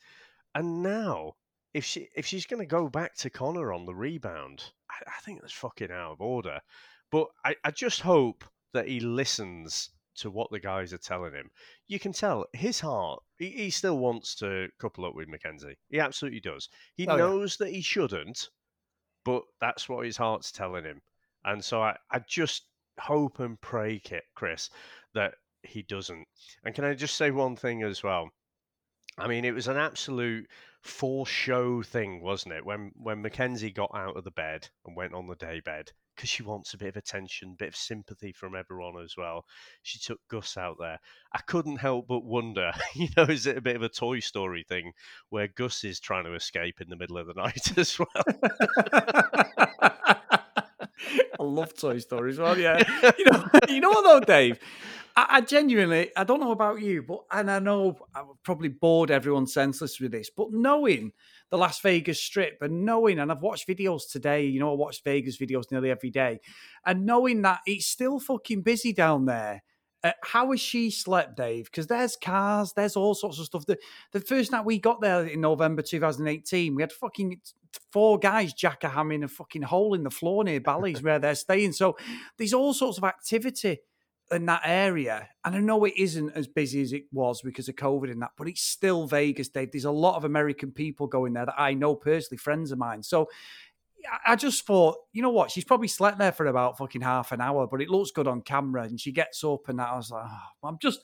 and 0.54 0.82
now 0.82 1.34
if 1.74 1.84
she 1.84 2.08
if 2.14 2.26
she's 2.26 2.46
going 2.46 2.60
to 2.60 2.66
go 2.66 2.88
back 2.88 3.14
to 3.16 3.30
Connor 3.30 3.72
on 3.72 3.86
the 3.86 3.94
rebound, 3.94 4.72
I, 4.90 5.10
I 5.10 5.20
think 5.22 5.40
that's 5.40 5.52
fucking 5.52 5.90
out 5.90 6.12
of 6.12 6.20
order. 6.20 6.60
But 7.10 7.28
I, 7.44 7.56
I 7.64 7.70
just 7.70 8.00
hope 8.00 8.44
that 8.72 8.88
he 8.88 9.00
listens 9.00 9.90
to 10.16 10.30
what 10.30 10.50
the 10.50 10.60
guys 10.60 10.92
are 10.92 10.98
telling 10.98 11.32
him. 11.32 11.50
You 11.88 11.98
can 11.98 12.12
tell 12.12 12.46
his 12.52 12.80
heart, 12.80 13.22
he, 13.38 13.50
he 13.50 13.70
still 13.70 13.98
wants 13.98 14.34
to 14.36 14.68
couple 14.78 15.04
up 15.04 15.14
with 15.14 15.28
Mackenzie. 15.28 15.78
He 15.88 15.98
absolutely 16.00 16.40
does. 16.40 16.68
He 16.94 17.06
oh, 17.06 17.16
knows 17.16 17.56
yeah. 17.58 17.66
that 17.66 17.74
he 17.74 17.80
shouldn't, 17.80 18.48
but 19.24 19.42
that's 19.60 19.88
what 19.88 20.04
his 20.04 20.16
heart's 20.16 20.52
telling 20.52 20.84
him. 20.84 21.00
And 21.44 21.64
so 21.64 21.82
I, 21.82 21.96
I 22.10 22.20
just 22.20 22.66
hope 22.98 23.40
and 23.40 23.60
pray, 23.60 24.00
Chris, 24.34 24.70
that 25.14 25.34
he 25.62 25.82
doesn't. 25.82 26.26
And 26.64 26.74
can 26.74 26.84
I 26.84 26.94
just 26.94 27.16
say 27.16 27.30
one 27.30 27.56
thing 27.56 27.82
as 27.82 28.02
well? 28.02 28.30
I 29.18 29.28
mean, 29.28 29.44
it 29.44 29.54
was 29.54 29.68
an 29.68 29.76
absolute 29.76 30.48
for 30.80 31.26
show 31.26 31.82
thing, 31.82 32.22
wasn't 32.22 32.54
it? 32.54 32.64
When 32.64 32.92
when 32.96 33.22
Mackenzie 33.22 33.70
got 33.70 33.90
out 33.94 34.16
of 34.16 34.24
the 34.24 34.30
bed 34.30 34.68
and 34.86 34.96
went 34.96 35.14
on 35.14 35.26
the 35.26 35.36
day 35.36 35.60
bed 35.60 35.92
because 36.14 36.28
she 36.28 36.42
wants 36.42 36.74
a 36.74 36.78
bit 36.78 36.88
of 36.88 36.96
attention, 36.96 37.52
a 37.52 37.56
bit 37.56 37.68
of 37.68 37.76
sympathy 37.76 38.32
from 38.32 38.54
everyone 38.54 39.02
as 39.02 39.16
well. 39.16 39.46
She 39.82 39.98
took 39.98 40.20
Gus 40.28 40.56
out 40.56 40.76
there. 40.78 41.00
I 41.32 41.40
couldn't 41.46 41.78
help 41.78 42.08
but 42.08 42.24
wonder, 42.24 42.72
you 42.94 43.08
know, 43.16 43.24
is 43.24 43.46
it 43.46 43.56
a 43.56 43.62
bit 43.62 43.76
of 43.76 43.82
a 43.82 43.88
Toy 43.88 44.20
Story 44.20 44.64
thing 44.68 44.92
where 45.30 45.48
Gus 45.48 45.84
is 45.84 46.00
trying 46.00 46.24
to 46.24 46.34
escape 46.34 46.80
in 46.80 46.88
the 46.88 46.96
middle 46.96 47.18
of 47.18 47.26
the 47.26 47.34
night 47.34 47.78
as 47.78 47.98
well? 47.98 48.08
I 51.40 51.44
love 51.44 51.74
Toy 51.74 51.98
Story 51.98 52.30
as 52.30 52.38
well. 52.38 52.56
Yeah, 52.56 52.82
you 53.18 53.24
know, 53.24 53.44
you 53.68 53.80
know 53.80 53.90
what 53.90 54.04
though, 54.04 54.20
Dave. 54.20 54.60
I, 55.16 55.26
I, 55.30 55.40
genuinely, 55.40 56.10
I 56.16 56.24
don't 56.24 56.40
know 56.40 56.52
about 56.52 56.80
you, 56.80 57.02
but 57.02 57.20
and 57.30 57.50
I 57.50 57.58
know 57.58 57.96
I 58.14 58.22
probably 58.42 58.68
bored 58.68 59.10
everyone 59.10 59.46
senseless 59.46 60.00
with 60.00 60.12
this, 60.12 60.30
but 60.30 60.52
knowing 60.52 61.12
the 61.50 61.58
Las 61.58 61.80
Vegas 61.80 62.20
Strip 62.20 62.58
and 62.62 62.84
knowing, 62.84 63.18
and 63.18 63.30
I've 63.30 63.42
watched 63.42 63.68
videos 63.68 64.02
today. 64.10 64.46
You 64.46 64.60
know, 64.60 64.72
I 64.72 64.74
watch 64.74 65.02
Vegas 65.04 65.38
videos 65.38 65.70
nearly 65.70 65.90
every 65.90 66.10
day, 66.10 66.40
and 66.86 67.04
knowing 67.04 67.42
that 67.42 67.60
it's 67.66 67.86
still 67.86 68.20
fucking 68.20 68.62
busy 68.62 68.92
down 68.92 69.26
there. 69.26 69.62
Uh, 70.04 70.12
how 70.24 70.50
has 70.50 70.60
she 70.60 70.90
slept, 70.90 71.36
Dave? 71.36 71.66
Because 71.66 71.86
there's 71.86 72.16
cars, 72.16 72.72
there's 72.74 72.96
all 72.96 73.14
sorts 73.14 73.38
of 73.38 73.44
stuff. 73.44 73.66
The, 73.66 73.78
the 74.10 74.20
first 74.20 74.50
night 74.50 74.64
we 74.64 74.78
got 74.78 75.00
there 75.00 75.24
in 75.26 75.40
November 75.40 75.80
2018, 75.80 76.74
we 76.74 76.82
had 76.82 76.90
fucking 76.90 77.40
four 77.92 78.18
guys 78.18 78.52
jackerhamming 78.52 79.22
a 79.22 79.28
fucking 79.28 79.62
hole 79.62 79.94
in 79.94 80.02
the 80.02 80.10
floor 80.10 80.42
near 80.42 80.60
Bally's 80.60 81.02
where 81.02 81.20
they're 81.20 81.36
staying. 81.36 81.72
So 81.72 81.96
there's 82.36 82.52
all 82.52 82.74
sorts 82.74 82.98
of 82.98 83.04
activity 83.04 83.78
in 84.32 84.46
that 84.46 84.62
area. 84.64 85.28
And 85.44 85.54
I 85.54 85.60
know 85.60 85.84
it 85.84 85.94
isn't 85.96 86.30
as 86.34 86.46
busy 86.46 86.82
as 86.82 86.92
it 86.92 87.04
was 87.12 87.42
because 87.42 87.68
of 87.68 87.76
COVID 87.76 88.10
and 88.10 88.22
that, 88.22 88.32
but 88.36 88.48
it's 88.48 88.62
still 88.62 89.06
Vegas, 89.06 89.48
Dave. 89.48 89.72
There's 89.72 89.84
a 89.84 89.90
lot 89.90 90.16
of 90.16 90.24
American 90.24 90.72
people 90.72 91.06
going 91.06 91.32
there 91.32 91.46
that 91.46 91.54
I 91.58 91.74
know 91.74 91.94
personally, 91.94 92.38
friends 92.38 92.72
of 92.72 92.78
mine. 92.78 93.02
So 93.02 93.28
I 94.26 94.34
just 94.36 94.66
thought, 94.66 94.96
you 95.12 95.22
know 95.22 95.30
what? 95.30 95.50
She's 95.50 95.64
probably 95.64 95.88
slept 95.88 96.18
there 96.18 96.32
for 96.32 96.46
about 96.46 96.78
fucking 96.78 97.02
half 97.02 97.30
an 97.32 97.40
hour, 97.40 97.66
but 97.66 97.80
it 97.80 97.88
looks 97.88 98.10
good 98.10 98.26
on 98.26 98.42
camera. 98.42 98.82
And 98.82 99.00
she 99.00 99.12
gets 99.12 99.44
up, 99.44 99.68
and 99.68 99.80
I 99.80 99.94
was 99.96 100.10
like, 100.10 100.24
oh, 100.26 100.68
I'm 100.68 100.78
just, 100.80 101.00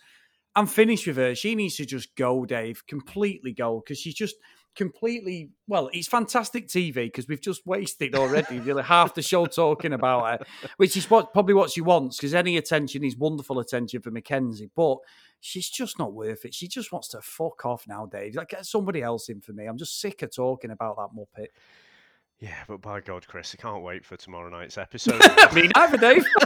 I'm 0.56 0.66
finished 0.66 1.06
with 1.06 1.16
her. 1.16 1.34
She 1.34 1.54
needs 1.54 1.76
to 1.76 1.86
just 1.86 2.16
go, 2.16 2.44
Dave, 2.44 2.86
completely 2.86 3.52
go, 3.52 3.80
because 3.80 3.98
she's 3.98 4.14
just 4.14 4.34
completely 4.78 5.50
well 5.66 5.90
it's 5.92 6.06
fantastic 6.06 6.68
tv 6.68 7.06
because 7.06 7.26
we've 7.26 7.40
just 7.40 7.66
wasted 7.66 8.14
already 8.14 8.60
really 8.60 8.82
half 8.82 9.12
the 9.12 9.20
show 9.20 9.44
talking 9.44 9.92
about 9.92 10.24
her 10.24 10.46
which 10.76 10.96
is 10.96 11.10
what 11.10 11.32
probably 11.32 11.52
what 11.52 11.68
she 11.68 11.80
wants 11.80 12.16
because 12.16 12.32
any 12.32 12.56
attention 12.56 13.02
is 13.02 13.16
wonderful 13.16 13.58
attention 13.58 14.00
for 14.00 14.12
mackenzie 14.12 14.70
but 14.76 14.98
she's 15.40 15.68
just 15.68 15.98
not 15.98 16.12
worth 16.12 16.44
it 16.44 16.54
she 16.54 16.68
just 16.68 16.92
wants 16.92 17.08
to 17.08 17.20
fuck 17.20 17.66
off 17.66 17.88
now 17.88 18.06
dave 18.06 18.36
like 18.36 18.50
get 18.50 18.64
somebody 18.64 19.02
else 19.02 19.28
in 19.28 19.40
for 19.40 19.52
me 19.52 19.66
i'm 19.66 19.76
just 19.76 20.00
sick 20.00 20.22
of 20.22 20.32
talking 20.32 20.70
about 20.70 20.96
that 20.96 21.08
muppet 21.12 21.48
yeah 22.38 22.62
but 22.68 22.80
by 22.80 23.00
god 23.00 23.26
chris 23.26 23.56
i 23.58 23.60
can't 23.60 23.82
wait 23.82 24.04
for 24.04 24.16
tomorrow 24.16 24.48
night's 24.48 24.78
episode 24.78 25.18
i 25.20 25.52
me 25.56 25.68
neither 25.74 25.96
dave 25.96 26.24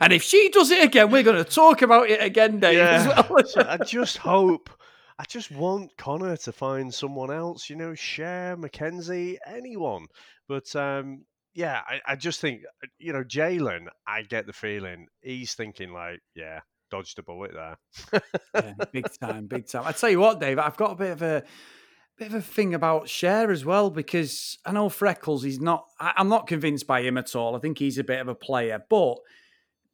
and 0.00 0.12
if 0.12 0.22
she 0.22 0.48
does 0.50 0.70
it 0.70 0.82
again, 0.82 1.10
we're 1.10 1.22
going 1.22 1.42
to 1.42 1.50
talk 1.50 1.82
about 1.82 2.08
it 2.08 2.22
again, 2.22 2.60
Dave. 2.60 2.78
Yeah. 2.78 3.26
Well. 3.28 3.44
I 3.66 3.78
just 3.78 4.16
hope 4.16 4.70
I 5.18 5.24
just 5.24 5.50
want 5.50 5.96
Connor 5.96 6.36
to 6.36 6.52
find 6.52 6.94
someone 6.94 7.32
else, 7.32 7.68
you 7.68 7.76
know, 7.76 7.94
Cher, 7.94 8.56
Mackenzie, 8.56 9.38
anyone. 9.46 10.06
But 10.46 10.74
um, 10.76 11.24
yeah, 11.54 11.80
I, 11.88 12.12
I, 12.12 12.16
just 12.16 12.40
think, 12.40 12.62
uh, 12.84 12.86
you 12.98 13.12
know, 13.12 13.24
Jalen, 13.24 13.86
I 14.06 14.22
get 14.22 14.46
the 14.46 14.52
feeling 14.52 15.08
he's 15.20 15.54
thinking 15.54 15.92
like, 15.92 16.20
yeah, 16.36 16.60
dodged 16.90 17.18
a 17.18 17.24
bullet 17.24 17.52
there. 17.52 18.22
yeah, 18.54 18.74
big 18.92 19.06
time, 19.20 19.46
big 19.46 19.66
time. 19.66 19.82
I 19.84 19.92
tell 19.92 20.10
you 20.10 20.20
what, 20.20 20.38
Dave, 20.38 20.58
I've 20.58 20.76
got 20.76 20.92
a 20.92 20.96
bit 20.96 21.10
of 21.10 21.22
a 21.22 21.42
bit 22.16 22.28
of 22.28 22.34
a 22.34 22.42
thing 22.42 22.74
about 22.74 23.08
Cher 23.08 23.50
as 23.50 23.64
well 23.64 23.90
because 23.90 24.58
I 24.64 24.72
know 24.72 24.88
Freckles. 24.88 25.42
He's 25.42 25.60
not. 25.60 25.84
I, 25.98 26.12
I'm 26.16 26.28
not 26.28 26.46
convinced 26.46 26.86
by 26.86 27.02
him 27.02 27.18
at 27.18 27.34
all. 27.34 27.56
I 27.56 27.58
think 27.58 27.78
he's 27.78 27.98
a 27.98 28.04
bit 28.04 28.20
of 28.20 28.28
a 28.28 28.34
player, 28.36 28.80
but 28.88 29.16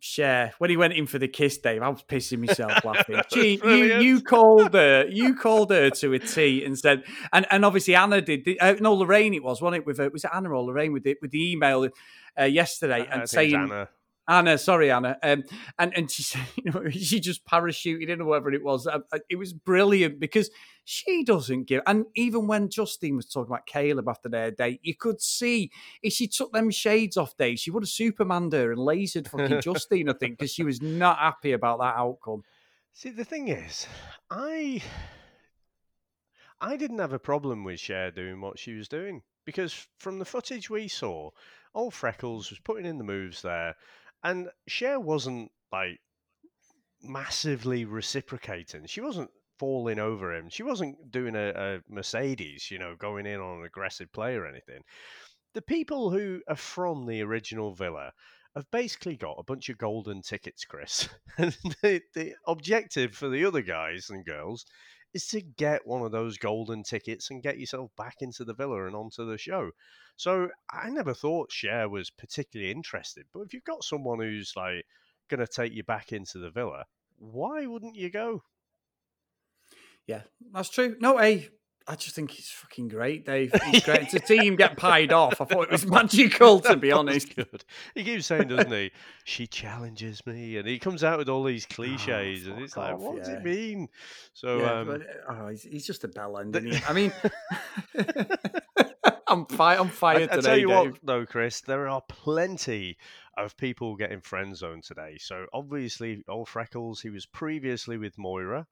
Cher 0.04 0.52
when 0.58 0.68
he 0.68 0.76
went 0.76 0.92
in 0.92 1.06
for 1.06 1.18
the 1.18 1.28
kiss, 1.28 1.56
Dave. 1.56 1.80
I 1.80 1.88
was 1.88 2.02
pissing 2.02 2.46
myself 2.46 2.84
laughing. 2.84 3.22
Gee, 3.32 3.58
you 3.64 4.00
you 4.00 4.20
called 4.20 4.74
her, 4.74 5.06
you 5.08 5.34
called 5.34 5.70
her 5.70 5.88
to 5.88 6.12
a 6.12 6.18
T 6.18 6.62
and 6.62 6.78
said, 6.78 7.04
and 7.32 7.46
and 7.50 7.64
obviously 7.64 7.94
Anna 7.94 8.20
did. 8.20 8.46
Uh, 8.60 8.74
no, 8.80 8.92
Lorraine 8.92 9.32
it 9.32 9.42
was, 9.42 9.62
wasn't 9.62 9.80
it? 9.80 9.86
With 9.86 9.98
uh, 9.98 10.10
was 10.12 10.24
it 10.24 10.30
Anna 10.34 10.50
or 10.50 10.62
Lorraine 10.62 10.92
with 10.92 11.04
the 11.04 11.16
with 11.22 11.30
the 11.30 11.52
email 11.52 11.88
uh, 12.38 12.44
yesterday 12.44 13.06
and 13.10 13.28
saying 13.28 13.86
Anna. 14.26 14.50
Anna, 14.50 14.58
sorry, 14.58 14.90
Anna. 14.90 15.16
Um, 15.22 15.44
and 15.78 15.96
and 15.96 16.10
she 16.10 16.22
said, 16.22 16.46
you 16.56 16.70
know, 16.70 16.88
she 16.90 17.20
just 17.20 17.44
parachuted 17.46 18.08
in 18.08 18.20
or 18.20 18.26
whatever 18.26 18.52
it 18.52 18.64
was. 18.64 18.86
Uh, 18.86 19.00
uh, 19.12 19.18
it 19.28 19.36
was 19.36 19.52
brilliant 19.52 20.20
because 20.20 20.50
she 20.84 21.24
doesn't 21.24 21.64
give. 21.64 21.82
And 21.86 22.06
even 22.14 22.46
when 22.46 22.68
Justine 22.68 23.16
was 23.16 23.26
talking 23.26 23.52
about 23.52 23.66
Caleb 23.66 24.08
after 24.08 24.28
their 24.28 24.50
date, 24.50 24.80
you 24.82 24.94
could 24.94 25.20
see 25.20 25.70
if 26.02 26.12
she 26.12 26.28
took 26.28 26.52
them 26.52 26.70
shades 26.70 27.16
off, 27.16 27.36
Dave, 27.36 27.58
she 27.58 27.70
would 27.70 27.82
have 27.82 27.88
Supermaned 27.88 28.52
her 28.52 28.72
and 28.72 28.80
lasered 28.80 29.28
fucking 29.28 29.60
Justine, 29.62 30.08
I 30.08 30.12
think, 30.12 30.38
because 30.38 30.52
she 30.52 30.64
was 30.64 30.82
not 30.82 31.18
happy 31.18 31.52
about 31.52 31.78
that 31.80 31.96
outcome. 31.96 32.42
See, 32.92 33.10
the 33.10 33.24
thing 33.24 33.48
is, 33.48 33.86
I 34.30 34.82
I 36.60 36.76
didn't 36.76 36.98
have 36.98 37.12
a 37.12 37.18
problem 37.18 37.64
with 37.64 37.80
Cher 37.80 38.10
doing 38.10 38.40
what 38.40 38.58
she 38.58 38.74
was 38.74 38.88
doing 38.88 39.22
because 39.44 39.86
from 39.98 40.18
the 40.18 40.24
footage 40.24 40.70
we 40.70 40.88
saw, 40.88 41.30
old 41.74 41.92
Freckles 41.92 42.50
was 42.50 42.60
putting 42.60 42.86
in 42.86 42.98
the 42.98 43.04
moves 43.04 43.42
there 43.42 43.74
and 44.24 44.48
Cher 44.66 44.98
wasn't 44.98 45.52
like 45.70 46.00
massively 47.02 47.84
reciprocating. 47.84 48.86
She 48.86 49.02
wasn't 49.02 49.30
falling 49.58 49.98
over 49.98 50.34
him. 50.34 50.48
She 50.48 50.62
wasn't 50.62 51.10
doing 51.10 51.36
a, 51.36 51.50
a, 51.50 51.80
Mercedes, 51.88 52.70
you 52.70 52.78
know, 52.78 52.96
going 52.98 53.26
in 53.26 53.38
on 53.40 53.60
an 53.60 53.66
aggressive 53.66 54.10
play 54.12 54.34
or 54.34 54.46
anything. 54.46 54.82
The 55.52 55.62
people 55.62 56.10
who 56.10 56.40
are 56.48 56.56
from 56.56 57.06
the 57.06 57.22
original 57.22 57.74
villa 57.74 58.12
have 58.56 58.70
basically 58.70 59.16
got 59.16 59.36
a 59.38 59.44
bunch 59.44 59.68
of 59.68 59.78
golden 59.78 60.22
tickets, 60.22 60.64
Chris. 60.64 61.08
and 61.38 61.56
the, 61.82 62.00
the 62.14 62.34
objective 62.46 63.14
for 63.14 63.28
the 63.28 63.44
other 63.44 63.62
guys 63.62 64.08
and 64.10 64.24
girls 64.24 64.64
is 65.14 65.26
to 65.28 65.40
get 65.40 65.86
one 65.86 66.02
of 66.02 66.12
those 66.12 66.36
golden 66.36 66.82
tickets 66.82 67.30
and 67.30 67.42
get 67.42 67.58
yourself 67.58 67.90
back 67.96 68.16
into 68.20 68.44
the 68.44 68.52
villa 68.52 68.86
and 68.86 68.96
onto 68.96 69.24
the 69.24 69.38
show. 69.38 69.70
So 70.16 70.48
I 70.70 70.90
never 70.90 71.14
thought 71.14 71.52
Cher 71.52 71.88
was 71.88 72.10
particularly 72.10 72.72
interested. 72.72 73.26
But 73.32 73.42
if 73.42 73.54
you've 73.54 73.64
got 73.64 73.84
someone 73.84 74.18
who's 74.18 74.52
like 74.56 74.84
going 75.28 75.40
to 75.40 75.46
take 75.46 75.72
you 75.72 75.84
back 75.84 76.12
into 76.12 76.38
the 76.38 76.50
villa, 76.50 76.84
why 77.16 77.66
wouldn't 77.66 77.96
you 77.96 78.10
go? 78.10 78.42
Yeah, 80.06 80.22
that's 80.52 80.68
true. 80.68 80.96
No, 81.00 81.16
hey, 81.16 81.48
I 81.86 81.96
just 81.96 82.14
think 82.14 82.30
he's 82.30 82.48
fucking 82.48 82.88
great, 82.88 83.26
Dave. 83.26 83.52
He's 83.70 83.84
great. 83.84 84.08
to 84.08 84.26
see 84.26 84.38
him 84.38 84.56
get 84.56 84.76
pied 84.78 85.12
off, 85.12 85.38
I 85.40 85.44
thought 85.44 85.64
it 85.64 85.70
was 85.70 85.86
magical, 85.90 86.60
to 86.60 86.76
be 86.76 86.90
honest. 86.90 87.36
Good. 87.36 87.64
He 87.94 88.04
keeps 88.04 88.26
saying, 88.26 88.48
doesn't 88.48 88.72
he? 88.72 88.90
She 89.24 89.46
challenges 89.46 90.24
me, 90.26 90.56
and 90.56 90.66
he 90.66 90.78
comes 90.78 91.04
out 91.04 91.18
with 91.18 91.28
all 91.28 91.44
these 91.44 91.66
oh, 91.70 91.74
cliches, 91.74 92.48
oh, 92.48 92.52
and 92.52 92.62
it's 92.62 92.76
like, 92.76 92.96
what 92.98 93.16
yeah. 93.16 93.22
does 93.22 93.28
it 93.28 93.44
mean? 93.44 93.88
So, 94.32 94.60
yeah, 94.60 94.72
um, 94.72 94.86
but, 94.86 95.02
oh, 95.28 95.48
he's, 95.48 95.62
he's, 95.64 95.86
just 95.86 96.04
a 96.04 96.08
bell 96.08 96.38
end. 96.38 96.54
The... 96.54 96.82
I 96.88 96.94
mean, 96.94 97.12
I'm, 99.26 99.44
fi- 99.46 99.76
I'm 99.76 99.88
fired 99.88 100.30
I, 100.30 100.36
today. 100.36 100.38
I 100.38 100.40
tell 100.40 100.58
you 100.58 100.68
Dave. 100.68 100.92
what, 100.92 101.00
though, 101.02 101.26
Chris, 101.26 101.60
there 101.60 101.86
are 101.88 102.02
plenty 102.08 102.96
of 103.36 103.56
people 103.58 103.96
getting 103.96 104.20
friend 104.20 104.56
zone 104.56 104.80
today. 104.80 105.16
So 105.18 105.46
obviously, 105.52 106.22
old 106.28 106.48
Freckles, 106.48 107.02
he 107.02 107.10
was 107.10 107.26
previously 107.26 107.98
with 107.98 108.16
Moira. 108.16 108.66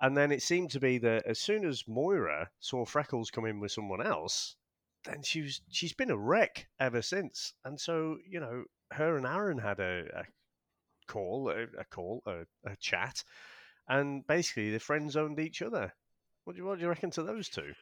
And 0.00 0.16
then 0.16 0.32
it 0.32 0.42
seemed 0.42 0.70
to 0.70 0.80
be 0.80 0.98
that 0.98 1.26
as 1.26 1.38
soon 1.38 1.64
as 1.66 1.86
Moira 1.86 2.50
saw 2.58 2.84
Freckles 2.84 3.30
come 3.30 3.44
in 3.44 3.60
with 3.60 3.72
someone 3.72 4.04
else, 4.04 4.56
then 5.04 5.22
she 5.22 5.42
was 5.42 5.60
she's 5.70 5.92
been 5.92 6.10
a 6.10 6.16
wreck 6.16 6.68
ever 6.78 7.02
since. 7.02 7.54
And 7.64 7.78
so 7.78 8.18
you 8.28 8.40
know, 8.40 8.64
her 8.92 9.16
and 9.16 9.26
Aaron 9.26 9.58
had 9.58 9.80
a, 9.80 10.04
a 10.14 10.24
call, 11.06 11.50
a, 11.50 11.62
a 11.78 11.84
call, 11.84 12.22
a, 12.26 12.42
a, 12.64 12.76
chat, 12.76 13.24
and 13.88 14.26
basically 14.26 14.70
they 14.70 14.78
friend 14.78 15.10
zoned 15.10 15.38
each 15.38 15.62
other. 15.62 15.92
What 16.44 16.54
do 16.54 16.62
you 16.62 16.66
what 16.66 16.78
do 16.78 16.82
you 16.82 16.88
reckon 16.88 17.10
to 17.12 17.22
those 17.22 17.48
two? 17.48 17.74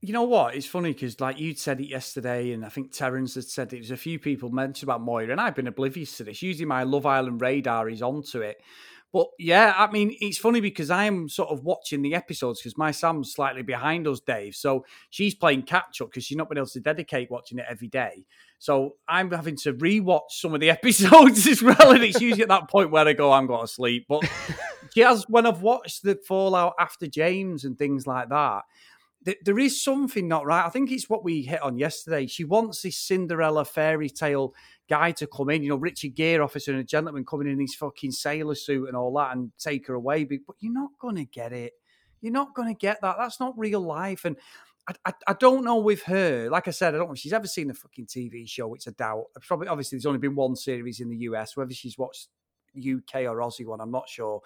You 0.00 0.12
know 0.12 0.24
what? 0.24 0.56
It's 0.56 0.66
funny 0.66 0.92
because, 0.92 1.20
like 1.20 1.38
you'd 1.38 1.58
said 1.58 1.80
it 1.80 1.88
yesterday, 1.88 2.52
and 2.52 2.64
I 2.64 2.68
think 2.68 2.90
Terence 2.90 3.36
had 3.36 3.44
said 3.44 3.68
it. 3.68 3.76
There's 3.76 3.92
a 3.92 3.96
few 3.96 4.18
people 4.18 4.50
mentioned 4.50 4.88
about 4.88 5.00
Moira, 5.00 5.30
and 5.30 5.40
I've 5.40 5.54
been 5.54 5.68
oblivious 5.68 6.16
to 6.16 6.24
this. 6.24 6.42
Usually, 6.42 6.64
my 6.64 6.82
Love 6.82 7.06
Island 7.06 7.40
radar 7.40 7.88
is 7.88 8.02
onto 8.02 8.40
it. 8.40 8.60
But 9.12 9.26
yeah, 9.38 9.74
I 9.76 9.90
mean, 9.90 10.16
it's 10.20 10.38
funny 10.38 10.60
because 10.60 10.90
I'm 10.90 11.28
sort 11.28 11.50
of 11.50 11.62
watching 11.64 12.00
the 12.00 12.14
episodes 12.14 12.60
because 12.60 12.78
my 12.78 12.92
Sam's 12.92 13.32
slightly 13.32 13.62
behind 13.62 14.08
us, 14.08 14.20
Dave. 14.20 14.54
So 14.54 14.86
she's 15.10 15.34
playing 15.34 15.64
catch 15.64 16.00
up 16.00 16.08
because 16.08 16.24
she's 16.24 16.38
not 16.38 16.48
been 16.48 16.56
able 16.56 16.66
to 16.68 16.80
dedicate 16.80 17.30
watching 17.30 17.58
it 17.58 17.66
every 17.68 17.88
day. 17.88 18.24
So 18.58 18.96
I'm 19.06 19.30
having 19.30 19.56
to 19.56 19.74
rewatch 19.74 20.30
some 20.30 20.54
of 20.54 20.60
the 20.60 20.70
episodes 20.78 21.46
as 21.46 21.62
well. 21.62 21.92
And 21.92 22.02
it's 22.02 22.20
usually 22.22 22.42
at 22.42 22.48
that 22.48 22.70
point 22.70 22.90
where 22.90 23.06
I 23.06 23.12
go, 23.12 23.32
I'm 23.32 23.46
going 23.46 23.66
to 23.66 23.72
sleep. 23.72 24.06
But 24.08 24.22
she 24.94 25.00
has, 25.00 25.24
when 25.28 25.46
I've 25.46 25.62
watched 25.62 26.04
the 26.04 26.18
Fallout 26.26 26.74
after 26.78 27.06
James 27.06 27.64
and 27.64 27.76
things 27.76 28.06
like 28.06 28.30
that, 28.30 28.62
there 29.44 29.58
is 29.58 29.82
something 29.82 30.26
not 30.26 30.46
right. 30.46 30.64
I 30.64 30.68
think 30.68 30.90
it's 30.90 31.08
what 31.08 31.22
we 31.22 31.42
hit 31.42 31.62
on 31.62 31.78
yesterday. 31.78 32.26
She 32.26 32.44
wants 32.44 32.82
this 32.82 32.96
Cinderella 32.96 33.64
fairy 33.64 34.08
tale 34.08 34.54
guy 34.92 35.10
to 35.10 35.26
come 35.26 35.48
in, 35.48 35.62
you 35.62 35.70
know, 35.70 35.76
Richard 35.76 36.14
Gere, 36.14 36.42
officer 36.42 36.70
and 36.70 36.80
a 36.80 36.84
gentleman 36.84 37.24
coming 37.24 37.48
in 37.48 37.58
his 37.58 37.74
fucking 37.74 38.12
sailor 38.12 38.54
suit 38.54 38.88
and 38.88 38.94
all 38.94 39.10
that 39.14 39.34
and 39.34 39.50
take 39.58 39.86
her 39.86 39.94
away. 39.94 40.24
But 40.24 40.56
you're 40.60 40.70
not 40.70 40.90
going 41.00 41.16
to 41.16 41.24
get 41.24 41.54
it. 41.54 41.72
You're 42.20 42.34
not 42.34 42.54
going 42.54 42.68
to 42.68 42.78
get 42.78 43.00
that. 43.00 43.16
That's 43.18 43.40
not 43.40 43.58
real 43.58 43.80
life. 43.80 44.26
And 44.26 44.36
I, 44.86 44.92
I, 45.06 45.12
I, 45.28 45.32
don't 45.32 45.64
know 45.64 45.78
with 45.78 46.02
her. 46.02 46.50
Like 46.50 46.68
I 46.68 46.72
said, 46.72 46.94
I 46.94 46.98
don't 46.98 47.06
know 47.06 47.14
if 47.14 47.20
she's 47.20 47.32
ever 47.32 47.46
seen 47.46 47.70
a 47.70 47.74
fucking 47.74 48.04
TV 48.04 48.46
show. 48.46 48.74
It's 48.74 48.86
a 48.86 48.92
doubt. 48.92 49.24
Probably, 49.40 49.68
obviously, 49.68 49.96
there's 49.96 50.04
only 50.04 50.18
been 50.18 50.34
one 50.34 50.56
series 50.56 51.00
in 51.00 51.08
the 51.08 51.16
US. 51.28 51.56
Whether 51.56 51.72
she's 51.72 51.96
watched 51.96 52.28
UK 52.76 53.22
or 53.22 53.38
Aussie 53.38 53.64
one, 53.64 53.80
I'm 53.80 53.90
not 53.90 54.10
sure. 54.10 54.42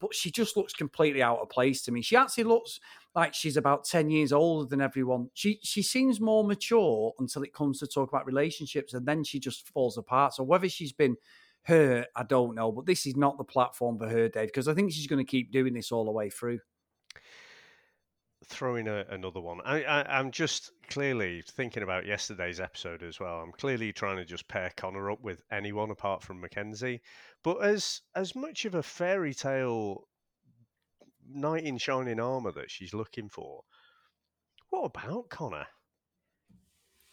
But 0.00 0.14
she 0.14 0.30
just 0.30 0.56
looks 0.56 0.74
completely 0.74 1.24
out 1.24 1.40
of 1.40 1.48
place 1.48 1.82
to 1.82 1.92
me. 1.92 2.02
She 2.02 2.14
actually 2.14 2.44
looks 2.44 2.78
like 3.18 3.34
she's 3.34 3.56
about 3.56 3.84
10 3.84 4.10
years 4.10 4.32
older 4.32 4.68
than 4.68 4.80
everyone. 4.80 5.28
She 5.34 5.58
she 5.64 5.82
seems 5.82 6.20
more 6.20 6.44
mature 6.44 7.12
until 7.18 7.42
it 7.42 7.52
comes 7.52 7.80
to 7.80 7.86
talk 7.88 8.08
about 8.08 8.26
relationships, 8.26 8.94
and 8.94 9.04
then 9.04 9.24
she 9.24 9.40
just 9.40 9.68
falls 9.68 9.98
apart. 9.98 10.34
So 10.34 10.44
whether 10.44 10.68
she's 10.68 10.92
been 10.92 11.16
hurt, 11.64 12.06
I 12.14 12.22
don't 12.22 12.54
know. 12.54 12.70
But 12.70 12.86
this 12.86 13.06
is 13.06 13.16
not 13.16 13.36
the 13.36 13.42
platform 13.44 13.98
for 13.98 14.08
her, 14.08 14.28
Dave, 14.28 14.46
because 14.46 14.68
I 14.68 14.74
think 14.74 14.92
she's 14.92 15.08
going 15.08 15.24
to 15.24 15.28
keep 15.28 15.50
doing 15.50 15.74
this 15.74 15.90
all 15.90 16.04
the 16.04 16.12
way 16.12 16.30
through 16.30 16.60
Throwing 18.46 18.86
a, 18.86 19.04
another 19.10 19.40
one. 19.40 19.60
I, 19.64 19.82
I, 19.82 20.20
am 20.20 20.30
just 20.30 20.70
clearly 20.88 21.42
thinking 21.50 21.82
about 21.82 22.06
yesterday's 22.06 22.60
episode 22.60 23.02
as 23.02 23.18
well. 23.18 23.40
I'm 23.40 23.52
clearly 23.52 23.92
trying 23.92 24.16
to 24.16 24.24
just 24.24 24.46
pair 24.46 24.70
Connor 24.76 25.10
up 25.10 25.20
with 25.20 25.42
anyone 25.50 25.90
apart 25.90 26.22
from 26.22 26.40
Mackenzie. 26.40 27.02
But 27.42 27.58
as 27.58 28.00
as 28.14 28.36
much 28.36 28.64
of 28.64 28.76
a 28.76 28.82
fairy 28.82 29.34
tale 29.34 30.06
knight 31.32 31.64
in 31.64 31.78
shining 31.78 32.20
armor 32.20 32.52
that 32.52 32.70
she's 32.70 32.94
looking 32.94 33.28
for, 33.28 33.62
what 34.70 34.84
about 34.84 35.30
Connor? 35.30 35.66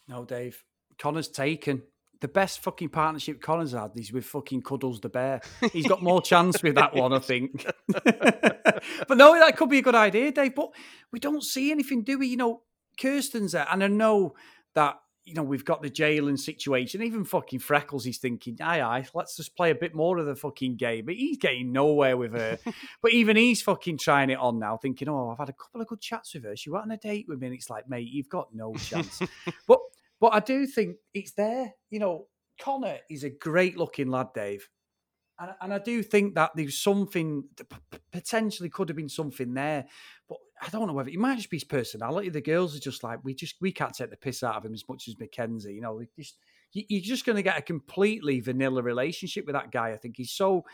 No, 0.08 0.24
Dave. 0.24 0.62
Connor's 0.98 1.28
taken 1.28 1.82
the 2.20 2.28
best 2.28 2.60
fucking 2.60 2.88
partnership 2.88 3.40
Connor's 3.40 3.72
had 3.72 3.90
is 3.96 4.12
with 4.12 4.24
fucking 4.24 4.62
Cuddles 4.62 5.00
the 5.00 5.08
Bear. 5.08 5.40
He's 5.72 5.86
got 5.86 6.02
more 6.02 6.22
chance 6.22 6.62
with 6.62 6.76
that 6.76 6.94
one, 6.94 7.12
I 7.12 7.18
think. 7.20 7.66
but 7.88 9.16
no, 9.16 9.34
that 9.38 9.56
could 9.56 9.68
be 9.68 9.78
a 9.78 9.82
good 9.82 9.94
idea, 9.94 10.32
Dave. 10.32 10.54
But 10.54 10.70
we 11.12 11.18
don't 11.18 11.42
see 11.42 11.70
anything, 11.70 12.02
do 12.02 12.18
we? 12.18 12.28
You 12.28 12.36
know, 12.36 12.62
Kierstan's 12.98 13.52
there, 13.52 13.66
and 13.70 13.84
I 13.84 13.88
know 13.88 14.34
that 14.74 14.96
you 15.26 15.34
know 15.34 15.42
we've 15.42 15.64
got 15.64 15.82
the 15.82 15.90
Jalen 15.90 16.38
situation. 16.38 17.02
Even 17.02 17.24
fucking 17.24 17.58
Freckles, 17.58 18.04
he's 18.04 18.18
thinking, 18.18 18.56
"Aye, 18.62 18.80
aye, 18.80 19.06
let's 19.12 19.36
just 19.36 19.56
play 19.56 19.70
a 19.70 19.74
bit 19.74 19.94
more 19.94 20.18
of 20.18 20.26
the 20.26 20.36
fucking 20.36 20.76
game." 20.76 21.04
But 21.04 21.16
he's 21.16 21.36
getting 21.36 21.72
nowhere 21.72 22.16
with 22.16 22.32
her. 22.32 22.58
but 23.02 23.12
even 23.12 23.36
he's 23.36 23.60
fucking 23.60 23.98
trying 23.98 24.30
it 24.30 24.38
on 24.38 24.60
now, 24.60 24.76
thinking, 24.76 25.08
"Oh, 25.08 25.30
I've 25.30 25.38
had 25.38 25.48
a 25.48 25.52
couple 25.52 25.80
of 25.80 25.88
good 25.88 26.00
chats 26.00 26.32
with 26.34 26.44
her. 26.44 26.56
She 26.56 26.70
went 26.70 26.84
on 26.84 26.92
a 26.92 26.96
date 26.96 27.26
with 27.28 27.40
me." 27.40 27.48
And 27.48 27.56
it's 27.56 27.68
like, 27.68 27.88
mate, 27.88 28.08
you've 28.08 28.28
got 28.28 28.54
no 28.54 28.72
chance. 28.74 29.20
but 29.66 29.80
but 30.20 30.32
I 30.32 30.40
do 30.40 30.64
think 30.64 30.96
it's 31.12 31.32
there. 31.32 31.74
You 31.90 31.98
know, 31.98 32.28
Connor 32.60 32.98
is 33.10 33.24
a 33.24 33.30
great 33.30 33.76
looking 33.76 34.08
lad, 34.08 34.28
Dave. 34.32 34.68
And, 35.38 35.50
and 35.60 35.74
I 35.74 35.78
do 35.78 36.02
think 36.02 36.34
that 36.36 36.52
there's 36.54 36.78
something, 36.78 37.44
potentially 38.10 38.70
could 38.70 38.88
have 38.88 38.96
been 38.96 39.08
something 39.08 39.52
there. 39.52 39.86
I 40.62 40.68
don't 40.70 40.86
know 40.86 40.94
whether 40.94 41.10
it 41.10 41.18
might 41.18 41.36
just 41.36 41.50
be 41.50 41.56
his 41.56 41.64
personality. 41.64 42.30
The 42.30 42.40
girls 42.40 42.74
are 42.74 42.80
just 42.80 43.04
like, 43.04 43.20
we 43.22 43.34
just, 43.34 43.56
we 43.60 43.72
can't 43.72 43.94
take 43.94 44.10
the 44.10 44.16
piss 44.16 44.42
out 44.42 44.56
of 44.56 44.64
him 44.64 44.74
as 44.74 44.88
much 44.88 45.06
as 45.06 45.18
Mackenzie. 45.18 45.74
You 45.74 45.82
know, 45.82 46.02
just, 46.18 46.38
you're 46.72 47.02
just 47.02 47.26
going 47.26 47.36
to 47.36 47.42
get 47.42 47.58
a 47.58 47.62
completely 47.62 48.40
vanilla 48.40 48.82
relationship 48.82 49.46
with 49.46 49.54
that 49.54 49.70
guy. 49.70 49.90
I 49.90 49.96
think 49.96 50.16
he's 50.16 50.32
so 50.32 50.64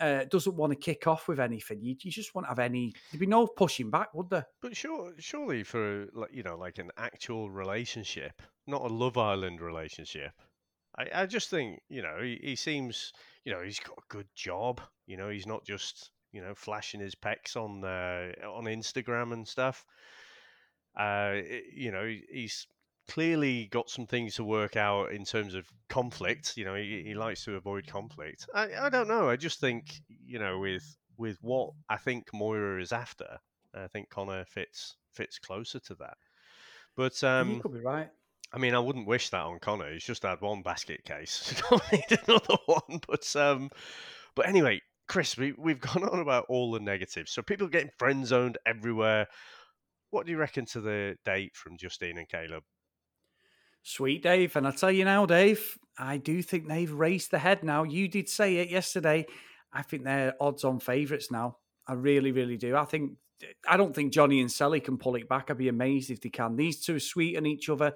uh, 0.00 0.24
doesn't 0.24 0.56
want 0.56 0.72
to 0.72 0.78
kick 0.78 1.06
off 1.06 1.28
with 1.28 1.40
anything. 1.40 1.80
You, 1.82 1.96
you 2.00 2.10
just 2.10 2.34
won't 2.34 2.48
have 2.48 2.58
any. 2.58 2.92
There'd 3.10 3.20
be 3.20 3.26
no 3.26 3.46
pushing 3.46 3.90
back, 3.90 4.14
would 4.14 4.30
there? 4.30 4.46
But 4.60 4.76
sure, 4.76 5.12
surely 5.18 5.62
for 5.62 6.06
you 6.30 6.42
know, 6.42 6.56
like 6.56 6.78
an 6.78 6.90
actual 6.96 7.50
relationship, 7.50 8.42
not 8.66 8.82
a 8.82 8.92
Love 8.92 9.18
Island 9.18 9.60
relationship. 9.60 10.32
I, 10.98 11.22
I 11.22 11.26
just 11.26 11.50
think, 11.50 11.80
you 11.88 12.02
know, 12.02 12.18
he, 12.22 12.38
he 12.42 12.56
seems, 12.56 13.12
you 13.44 13.52
know, 13.52 13.62
he's 13.62 13.80
got 13.80 13.98
a 13.98 14.14
good 14.14 14.28
job. 14.34 14.80
You 15.06 15.16
know, 15.16 15.28
he's 15.28 15.46
not 15.46 15.64
just, 15.64 16.10
you 16.34 16.42
know, 16.42 16.54
flashing 16.54 17.00
his 17.00 17.14
pecs 17.14 17.56
on 17.56 17.84
uh, 17.84 18.32
on 18.46 18.64
Instagram 18.64 19.32
and 19.32 19.46
stuff. 19.46 19.86
Uh, 20.98 21.36
you 21.72 21.92
know, 21.92 22.12
he's 22.30 22.66
clearly 23.08 23.66
got 23.66 23.88
some 23.88 24.06
things 24.06 24.34
to 24.34 24.44
work 24.44 24.76
out 24.76 25.12
in 25.12 25.24
terms 25.24 25.54
of 25.54 25.70
conflict. 25.88 26.56
You 26.56 26.64
know, 26.64 26.74
he, 26.74 27.04
he 27.06 27.14
likes 27.14 27.44
to 27.44 27.54
avoid 27.54 27.86
conflict. 27.86 28.46
I, 28.54 28.68
I 28.82 28.88
don't 28.88 29.08
know. 29.08 29.28
I 29.28 29.36
just 29.36 29.60
think, 29.60 30.00
you 30.08 30.38
know, 30.38 30.58
with 30.58 30.96
with 31.16 31.38
what 31.40 31.70
I 31.88 31.96
think 31.96 32.26
Moira 32.34 32.82
is 32.82 32.92
after, 32.92 33.38
I 33.72 33.86
think 33.86 34.10
Connor 34.10 34.44
fits 34.44 34.96
fits 35.12 35.38
closer 35.38 35.78
to 35.80 35.94
that. 35.96 36.16
But 36.96 37.22
um, 37.22 37.52
you 37.52 37.60
could 37.60 37.74
be 37.74 37.80
right. 37.80 38.10
I 38.52 38.58
mean, 38.58 38.74
I 38.74 38.78
wouldn't 38.78 39.06
wish 39.06 39.30
that 39.30 39.42
on 39.42 39.58
Connor. 39.60 39.92
He's 39.92 40.04
just 40.04 40.22
had 40.22 40.40
one 40.40 40.62
basket 40.62 41.04
case. 41.04 41.60
Don't 41.70 41.92
need 41.92 42.18
another 42.26 42.56
one. 42.66 43.00
But 43.06 43.34
um, 43.36 43.70
but 44.34 44.48
anyway, 44.48 44.80
Chris, 45.08 45.36
we 45.36 45.54
we've 45.58 45.80
gone 45.92 46.04
on 46.04 46.20
about 46.20 46.46
all 46.48 46.72
the 46.72 46.80
negatives. 46.80 47.32
So 47.32 47.42
people 47.42 47.68
getting 47.68 47.90
friend 47.98 48.26
zoned 48.26 48.58
everywhere. 48.66 49.26
What 50.10 50.26
do 50.26 50.32
you 50.32 50.38
reckon 50.38 50.64
to 50.66 50.80
the 50.80 51.16
date 51.24 51.52
from 51.54 51.76
Justine 51.76 52.18
and 52.18 52.28
Caleb? 52.28 52.62
Sweet, 53.82 54.22
Dave. 54.22 54.56
And 54.56 54.66
I 54.66 54.70
tell 54.70 54.90
you 54.90 55.04
now, 55.04 55.26
Dave, 55.26 55.76
I 55.98 56.16
do 56.16 56.40
think 56.40 56.68
they've 56.68 56.90
raced 56.90 57.32
ahead 57.34 57.62
now. 57.62 57.82
You 57.82 58.08
did 58.08 58.28
say 58.28 58.56
it 58.56 58.70
yesterday. 58.70 59.26
I 59.72 59.82
think 59.82 60.04
they're 60.04 60.34
odds 60.40 60.64
on 60.64 60.80
favourites 60.80 61.30
now. 61.30 61.58
I 61.86 61.94
really, 61.94 62.32
really 62.32 62.56
do. 62.56 62.76
I 62.76 62.84
think 62.84 63.12
I 63.68 63.76
don't 63.76 63.94
think 63.94 64.12
Johnny 64.12 64.40
and 64.40 64.50
Sally 64.50 64.80
can 64.80 64.96
pull 64.96 65.16
it 65.16 65.28
back. 65.28 65.50
I'd 65.50 65.58
be 65.58 65.68
amazed 65.68 66.10
if 66.10 66.20
they 66.20 66.30
can. 66.30 66.56
These 66.56 66.84
two 66.84 66.96
are 66.96 67.00
sweet 67.00 67.36
on 67.36 67.44
each 67.44 67.68
other 67.68 67.92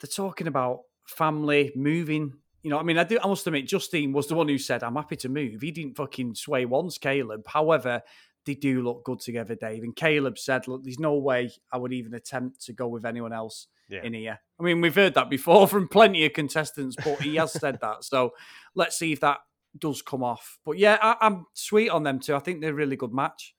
they're 0.00 0.08
talking 0.08 0.46
about 0.46 0.80
family 1.06 1.72
moving. 1.74 2.34
You 2.62 2.70
know, 2.70 2.78
I 2.78 2.82
mean, 2.82 2.98
I 2.98 3.04
do. 3.04 3.18
I 3.22 3.26
must 3.26 3.46
admit, 3.46 3.68
Justine 3.68 4.12
was 4.12 4.26
the 4.26 4.34
one 4.34 4.48
who 4.48 4.58
said, 4.58 4.82
"I'm 4.82 4.96
happy 4.96 5.16
to 5.16 5.28
move." 5.28 5.60
He 5.60 5.70
didn't 5.70 5.96
fucking 5.96 6.34
sway 6.34 6.64
once, 6.64 6.98
Caleb. 6.98 7.46
However, 7.46 8.02
they 8.44 8.54
do 8.54 8.82
look 8.82 9.04
good 9.04 9.20
together, 9.20 9.54
Dave. 9.54 9.84
And 9.84 9.94
Caleb 9.94 10.38
said, 10.38 10.66
"Look, 10.66 10.82
there's 10.82 10.98
no 10.98 11.14
way 11.14 11.52
I 11.70 11.78
would 11.78 11.92
even 11.92 12.14
attempt 12.14 12.64
to 12.66 12.72
go 12.72 12.88
with 12.88 13.04
anyone 13.04 13.32
else 13.32 13.68
yeah. 13.88 14.02
in 14.02 14.12
here." 14.12 14.40
I 14.58 14.62
mean, 14.62 14.80
we've 14.80 14.94
heard 14.94 15.14
that 15.14 15.30
before 15.30 15.68
from 15.68 15.88
plenty 15.88 16.26
of 16.26 16.32
contestants, 16.32 16.96
but 16.96 17.20
he 17.22 17.36
has 17.36 17.52
said 17.52 17.78
that. 17.82 18.04
So 18.04 18.32
let's 18.74 18.98
see 18.98 19.12
if 19.12 19.20
that 19.20 19.38
does 19.78 20.02
come 20.02 20.22
off. 20.22 20.58
But 20.64 20.78
yeah, 20.78 20.98
I, 21.00 21.26
am 21.26 21.46
sweet 21.54 21.90
on 21.90 22.02
them 22.02 22.18
too. 22.18 22.34
I 22.34 22.40
think 22.40 22.60
they're 22.60 22.70
a 22.70 22.74
really 22.74 22.96
good 22.96 23.12
match. 23.12 23.54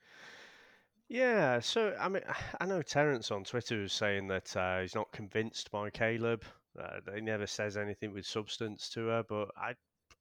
Yeah, 1.07 1.59
so 1.59 1.95
I 1.99 2.07
mean, 2.07 2.23
I 2.61 2.65
know 2.65 2.81
Terence 2.81 3.31
on 3.31 3.43
Twitter 3.43 3.79
was 3.79 3.93
saying 3.93 4.27
that 4.27 4.55
uh, 4.55 4.81
he's 4.81 4.95
not 4.95 5.11
convinced 5.11 5.71
by 5.71 5.89
Caleb. 5.89 6.43
Uh, 6.79 6.99
he 7.13 7.21
never 7.21 7.47
says 7.47 7.77
anything 7.77 8.13
with 8.13 8.25
substance 8.25 8.89
to 8.89 9.07
her, 9.07 9.23
but 9.27 9.49
I, 9.57 9.73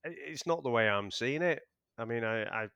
it's 0.05 0.47
not 0.47 0.63
the 0.63 0.71
way 0.71 0.89
I'm 0.89 1.11
seeing 1.11 1.43
it. 1.43 1.63
I 1.97 2.05
mean, 2.05 2.25
I, 2.25 2.43
I, 2.43 2.69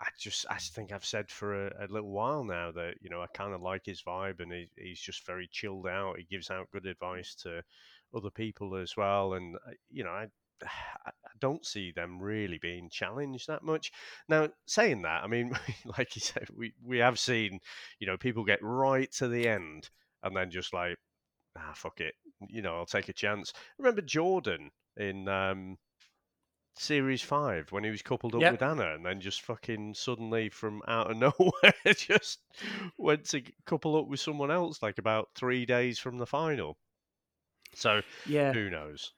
I 0.00 0.08
just, 0.18 0.46
I 0.50 0.56
think 0.56 0.92
I've 0.92 1.04
said 1.04 1.30
for 1.30 1.68
a, 1.68 1.86
a 1.86 1.92
little 1.92 2.10
while 2.10 2.44
now 2.44 2.72
that 2.72 2.94
you 3.00 3.10
know 3.10 3.22
I 3.22 3.26
kind 3.34 3.54
of 3.54 3.62
like 3.62 3.86
his 3.86 4.02
vibe, 4.02 4.40
and 4.40 4.52
he, 4.52 4.68
he's 4.76 5.00
just 5.00 5.26
very 5.26 5.48
chilled 5.50 5.86
out. 5.86 6.18
He 6.18 6.24
gives 6.24 6.50
out 6.50 6.70
good 6.72 6.86
advice 6.86 7.34
to 7.42 7.62
other 8.14 8.30
people 8.30 8.76
as 8.76 8.96
well, 8.96 9.34
and 9.34 9.56
uh, 9.56 9.72
you 9.90 10.04
know, 10.04 10.10
I, 10.62 10.66
I 11.06 11.30
don't 11.40 11.64
see 11.64 11.92
them 11.92 12.20
really 12.20 12.58
being 12.58 12.88
challenged 12.90 13.48
that 13.48 13.62
much. 13.62 13.92
Now, 14.28 14.48
saying 14.66 15.02
that, 15.02 15.22
I 15.24 15.26
mean, 15.26 15.56
like 15.98 16.14
you 16.16 16.20
said, 16.20 16.48
we, 16.56 16.72
we 16.84 16.98
have 16.98 17.18
seen, 17.18 17.60
you 17.98 18.06
know, 18.06 18.16
people 18.16 18.44
get 18.44 18.62
right 18.62 19.10
to 19.12 19.28
the 19.28 19.48
end 19.48 19.90
and 20.22 20.36
then 20.36 20.50
just 20.50 20.72
like, 20.72 20.96
ah, 21.56 21.72
fuck 21.74 22.00
it, 22.00 22.14
you 22.48 22.62
know, 22.62 22.76
I'll 22.76 22.86
take 22.86 23.08
a 23.08 23.12
chance. 23.12 23.52
Remember 23.78 24.02
Jordan 24.02 24.70
in 24.96 25.28
um, 25.28 25.78
Series 26.74 27.22
5 27.22 27.70
when 27.70 27.84
he 27.84 27.90
was 27.90 28.02
coupled 28.02 28.34
up 28.34 28.40
yep. 28.40 28.52
with 28.52 28.62
Anna 28.62 28.94
and 28.94 29.04
then 29.04 29.20
just 29.20 29.42
fucking 29.42 29.94
suddenly 29.94 30.48
from 30.48 30.82
out 30.88 31.10
of 31.10 31.16
nowhere 31.38 31.94
just 31.94 32.40
went 32.98 33.24
to 33.30 33.42
couple 33.66 33.96
up 33.96 34.08
with 34.08 34.20
someone 34.20 34.50
else 34.50 34.82
like 34.82 34.98
about 34.98 35.28
three 35.34 35.66
days 35.66 35.98
from 35.98 36.18
the 36.18 36.26
final. 36.26 36.76
So, 37.74 38.02
yeah. 38.26 38.52
who 38.52 38.70
knows? 38.70 39.12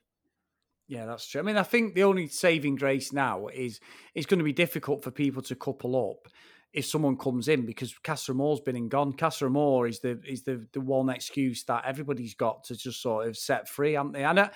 Yeah, 0.86 1.06
that's 1.06 1.26
true. 1.26 1.40
I 1.40 1.44
mean, 1.44 1.56
I 1.56 1.62
think 1.62 1.94
the 1.94 2.04
only 2.04 2.28
saving 2.28 2.76
grace 2.76 3.12
now 3.12 3.46
is 3.48 3.80
it's 4.14 4.26
going 4.26 4.38
to 4.38 4.44
be 4.44 4.52
difficult 4.52 5.02
for 5.02 5.10
people 5.10 5.42
to 5.42 5.54
couple 5.54 6.10
up 6.10 6.28
if 6.74 6.84
someone 6.84 7.16
comes 7.16 7.46
in 7.46 7.64
because 7.64 7.96
Casa 8.02 8.32
Amor's 8.32 8.60
been 8.60 8.76
and 8.76 8.90
gone. 8.90 9.12
Casa 9.12 9.46
Amor 9.46 9.86
is 9.86 10.00
the 10.00 10.20
is 10.26 10.42
the 10.42 10.66
the 10.72 10.80
one 10.80 11.08
excuse 11.08 11.62
that 11.64 11.84
everybody's 11.86 12.34
got 12.34 12.64
to 12.64 12.76
just 12.76 13.00
sort 13.00 13.28
of 13.28 13.36
set 13.36 13.68
free, 13.68 13.92
haven't 13.94 14.12
they? 14.12 14.24
And 14.24 14.40
uh, 14.40 14.50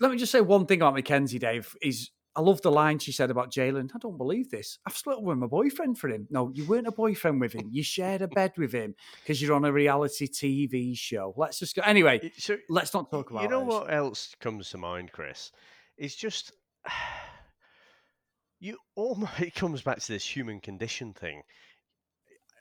let 0.00 0.10
me 0.10 0.16
just 0.16 0.32
say 0.32 0.40
one 0.40 0.66
thing 0.66 0.80
about 0.80 0.94
Mackenzie, 0.94 1.38
Dave, 1.38 1.76
is 1.82 2.10
I 2.34 2.40
love 2.40 2.62
the 2.62 2.70
line 2.70 2.98
she 2.98 3.12
said 3.12 3.30
about 3.30 3.52
Jalen. 3.52 3.90
I 3.94 3.98
don't 3.98 4.16
believe 4.16 4.50
this. 4.50 4.78
I've 4.86 4.96
split 4.96 5.20
with 5.20 5.36
my 5.36 5.46
boyfriend 5.46 5.98
for 5.98 6.08
him. 6.08 6.26
No, 6.30 6.50
you 6.54 6.64
weren't 6.64 6.86
a 6.86 6.92
boyfriend 6.92 7.40
with 7.40 7.52
him. 7.52 7.68
You 7.70 7.82
shared 7.82 8.22
a 8.22 8.28
bed 8.28 8.52
with 8.56 8.72
him 8.72 8.94
because 9.20 9.42
you're 9.42 9.54
on 9.54 9.66
a 9.66 9.72
reality 9.72 10.28
TV 10.28 10.96
show. 10.96 11.34
Let's 11.36 11.58
just 11.58 11.76
go. 11.76 11.82
Anyway, 11.82 12.32
so, 12.38 12.56
let's 12.70 12.94
not 12.94 13.10
talk 13.10 13.30
about 13.30 13.42
You 13.42 13.48
know 13.48 13.60
what 13.60 13.92
else 13.92 14.34
comes 14.40 14.70
to 14.70 14.78
mind, 14.78 15.12
Chris? 15.12 15.52
It's 15.98 16.14
just. 16.14 16.52
You 18.60 18.78
almost 18.94 19.40
it 19.40 19.54
comes 19.54 19.82
back 19.82 19.98
to 20.00 20.12
this 20.12 20.36
human 20.36 20.60
condition 20.60 21.14
thing. 21.14 21.42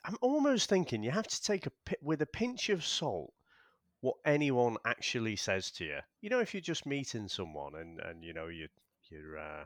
I'm 0.06 0.18
almost 0.22 0.70
thinking 0.70 1.04
you 1.04 1.12
have 1.12 1.28
to 1.28 1.42
take 1.42 1.68
a 1.68 1.72
with 2.02 2.22
a 2.22 2.26
pinch 2.26 2.70
of 2.70 2.86
salt 2.86 3.34
what 4.02 4.16
anyone 4.26 4.78
actually 4.86 5.36
says 5.36 5.72
to 5.72 5.86
you. 5.86 6.00
You 6.22 6.30
know, 6.30 6.40
if 6.40 6.54
you're 6.54 6.62
just 6.62 6.86
meeting 6.86 7.28
someone 7.28 7.76
and 7.76 8.00
and 8.00 8.24
you 8.24 8.34
know 8.34 8.48
you 8.48 8.70
you're 9.10 9.38
uh, 9.38 9.66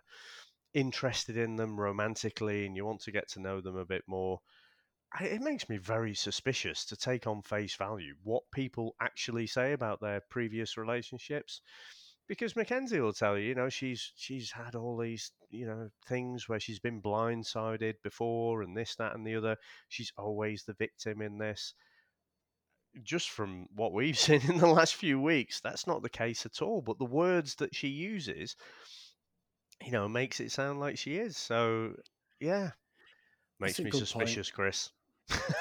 interested 0.73 1.37
in 1.37 1.55
them 1.55 1.79
romantically 1.79 2.65
and 2.65 2.75
you 2.75 2.85
want 2.85 3.01
to 3.01 3.11
get 3.11 3.29
to 3.29 3.39
know 3.39 3.61
them 3.61 3.77
a 3.77 3.85
bit 3.85 4.03
more, 4.07 4.41
it 5.21 5.41
makes 5.41 5.69
me 5.69 5.77
very 5.77 6.15
suspicious 6.15 6.85
to 6.85 6.95
take 6.95 7.27
on 7.27 7.41
face 7.43 7.75
value 7.75 8.15
what 8.23 8.43
people 8.51 8.95
actually 8.99 9.45
say 9.45 9.73
about 9.73 10.01
their 10.01 10.21
previous 10.29 10.77
relationships 10.77 11.61
because 12.27 12.55
Mackenzie 12.55 12.99
will 12.99 13.13
tell 13.13 13.37
you, 13.37 13.49
you 13.49 13.55
know, 13.55 13.69
she's 13.69 14.11
she's 14.15 14.51
had 14.51 14.75
all 14.75 14.97
these, 14.97 15.31
you 15.49 15.65
know, 15.65 15.89
things 16.07 16.47
where 16.47 16.59
she's 16.59 16.79
been 16.79 17.01
blindsided 17.01 17.95
before 18.03 18.61
and 18.61 18.75
this, 18.75 18.95
that, 18.95 19.15
and 19.15 19.25
the 19.25 19.35
other. 19.35 19.57
She's 19.89 20.11
always 20.17 20.63
the 20.63 20.73
victim 20.73 21.21
in 21.21 21.37
this. 21.37 21.73
Just 23.03 23.29
from 23.31 23.67
what 23.75 23.93
we've 23.93 24.17
seen 24.19 24.41
in 24.49 24.57
the 24.57 24.67
last 24.67 24.95
few 24.95 25.19
weeks, 25.19 25.59
that's 25.59 25.87
not 25.87 26.01
the 26.01 26.09
case 26.09 26.45
at 26.45 26.61
all. 26.61 26.81
But 26.81 26.97
the 26.97 27.05
words 27.05 27.55
that 27.55 27.75
she 27.75 27.89
uses, 27.89 28.55
you 29.83 29.91
know, 29.91 30.07
makes 30.07 30.39
it 30.39 30.51
sound 30.51 30.79
like 30.79 30.97
she 30.97 31.17
is. 31.17 31.37
So 31.37 31.93
yeah, 32.39 32.71
makes 33.59 33.79
me 33.79 33.91
suspicious, 33.91 34.49
point. 34.49 34.55
Chris. 34.55 34.91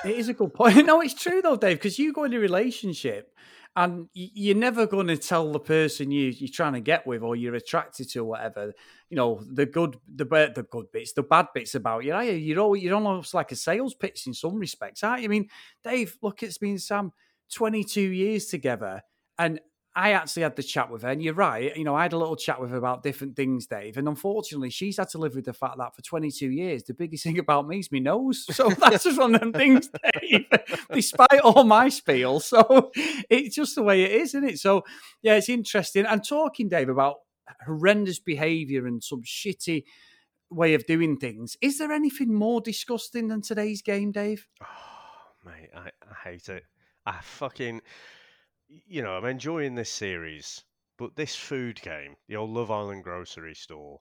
it 0.04 0.16
is 0.16 0.28
a 0.28 0.34
good 0.34 0.54
point. 0.54 0.76
No, 0.86 1.00
it's 1.00 1.14
true 1.14 1.42
though, 1.42 1.56
Dave, 1.56 1.78
because 1.78 1.98
you 1.98 2.12
go 2.12 2.24
in 2.24 2.34
a 2.34 2.38
relationship 2.38 3.32
and 3.74 4.08
you're 4.12 4.56
never 4.56 4.86
going 4.86 5.06
to 5.06 5.16
tell 5.16 5.50
the 5.50 5.58
person 5.58 6.10
you, 6.10 6.28
you're 6.28 6.48
trying 6.52 6.74
to 6.74 6.80
get 6.80 7.06
with 7.06 7.22
or 7.22 7.36
you're 7.36 7.54
attracted 7.54 8.10
to 8.10 8.18
or 8.20 8.24
whatever, 8.24 8.72
you 9.08 9.16
know, 9.16 9.42
the 9.50 9.64
good, 9.64 9.96
the 10.14 10.24
the 10.24 10.66
good 10.70 10.92
bits, 10.92 11.12
the 11.12 11.22
bad 11.22 11.46
bits 11.54 11.74
about 11.74 12.04
you. 12.04 12.18
You're 12.20 12.60
always, 12.60 12.82
you're 12.82 12.94
almost 12.94 13.32
like 13.32 13.50
a 13.50 13.56
sales 13.56 13.94
pitch 13.94 14.26
in 14.26 14.34
some 14.34 14.56
respects, 14.56 15.02
aren't 15.02 15.22
you? 15.22 15.26
I 15.26 15.28
mean, 15.28 15.48
Dave, 15.82 16.16
look, 16.20 16.42
it's 16.42 16.58
been 16.58 16.78
Sam 16.78 17.12
22 17.54 18.00
years 18.00 18.46
together, 18.46 19.02
and 19.38 19.58
I 19.94 20.12
actually 20.12 20.44
had 20.44 20.56
the 20.56 20.62
chat 20.62 20.90
with 20.90 21.02
her, 21.02 21.10
and 21.10 21.22
you're 21.22 21.34
right. 21.34 21.76
You 21.76 21.84
know, 21.84 21.94
I 21.94 22.02
had 22.02 22.14
a 22.14 22.18
little 22.18 22.36
chat 22.36 22.60
with 22.60 22.70
her 22.70 22.76
about 22.76 23.02
different 23.02 23.36
things, 23.36 23.66
Dave. 23.66 23.98
And 23.98 24.08
unfortunately, 24.08 24.70
she's 24.70 24.96
had 24.96 25.10
to 25.10 25.18
live 25.18 25.34
with 25.34 25.44
the 25.44 25.52
fact 25.52 25.76
that 25.78 25.94
for 25.94 26.00
22 26.00 26.50
years, 26.50 26.84
the 26.84 26.94
biggest 26.94 27.24
thing 27.24 27.38
about 27.38 27.68
me 27.68 27.80
is 27.80 27.92
my 27.92 27.98
nose. 27.98 28.46
So 28.52 28.68
that's 28.68 29.04
just 29.04 29.18
one 29.18 29.34
of 29.34 29.40
them 29.40 29.52
things, 29.52 29.90
Dave. 30.20 30.46
Despite 30.92 31.40
all 31.42 31.64
my 31.64 31.88
spiel, 31.88 32.38
so 32.38 32.90
it's 32.94 33.56
just 33.56 33.74
the 33.74 33.82
way 33.82 34.02
it 34.02 34.12
is, 34.12 34.28
isn't 34.30 34.48
it? 34.48 34.58
So 34.58 34.84
yeah, 35.20 35.34
it's 35.34 35.48
interesting. 35.48 36.06
And 36.06 36.26
talking, 36.26 36.68
Dave, 36.68 36.88
about 36.88 37.16
horrendous 37.66 38.18
behaviour 38.18 38.86
and 38.86 39.02
some 39.02 39.22
shitty 39.22 39.84
way 40.50 40.74
of 40.74 40.86
doing 40.86 41.16
things. 41.16 41.56
Is 41.60 41.78
there 41.78 41.92
anything 41.92 42.34
more 42.34 42.60
disgusting 42.60 43.28
than 43.28 43.42
today's 43.42 43.82
game, 43.82 44.12
Dave? 44.12 44.46
Oh, 44.62 44.66
mate, 45.44 45.70
I, 45.74 45.90
I 46.08 46.30
hate 46.30 46.48
it. 46.48 46.64
I 47.04 47.18
fucking 47.20 47.80
you 48.86 49.02
know, 49.02 49.12
I'm 49.12 49.24
enjoying 49.24 49.74
this 49.74 49.90
series, 49.90 50.64
but 50.98 51.16
this 51.16 51.34
food 51.34 51.80
game, 51.82 52.16
the 52.28 52.36
old 52.36 52.50
Love 52.50 52.70
Island 52.70 53.04
grocery 53.04 53.54
store, 53.54 54.00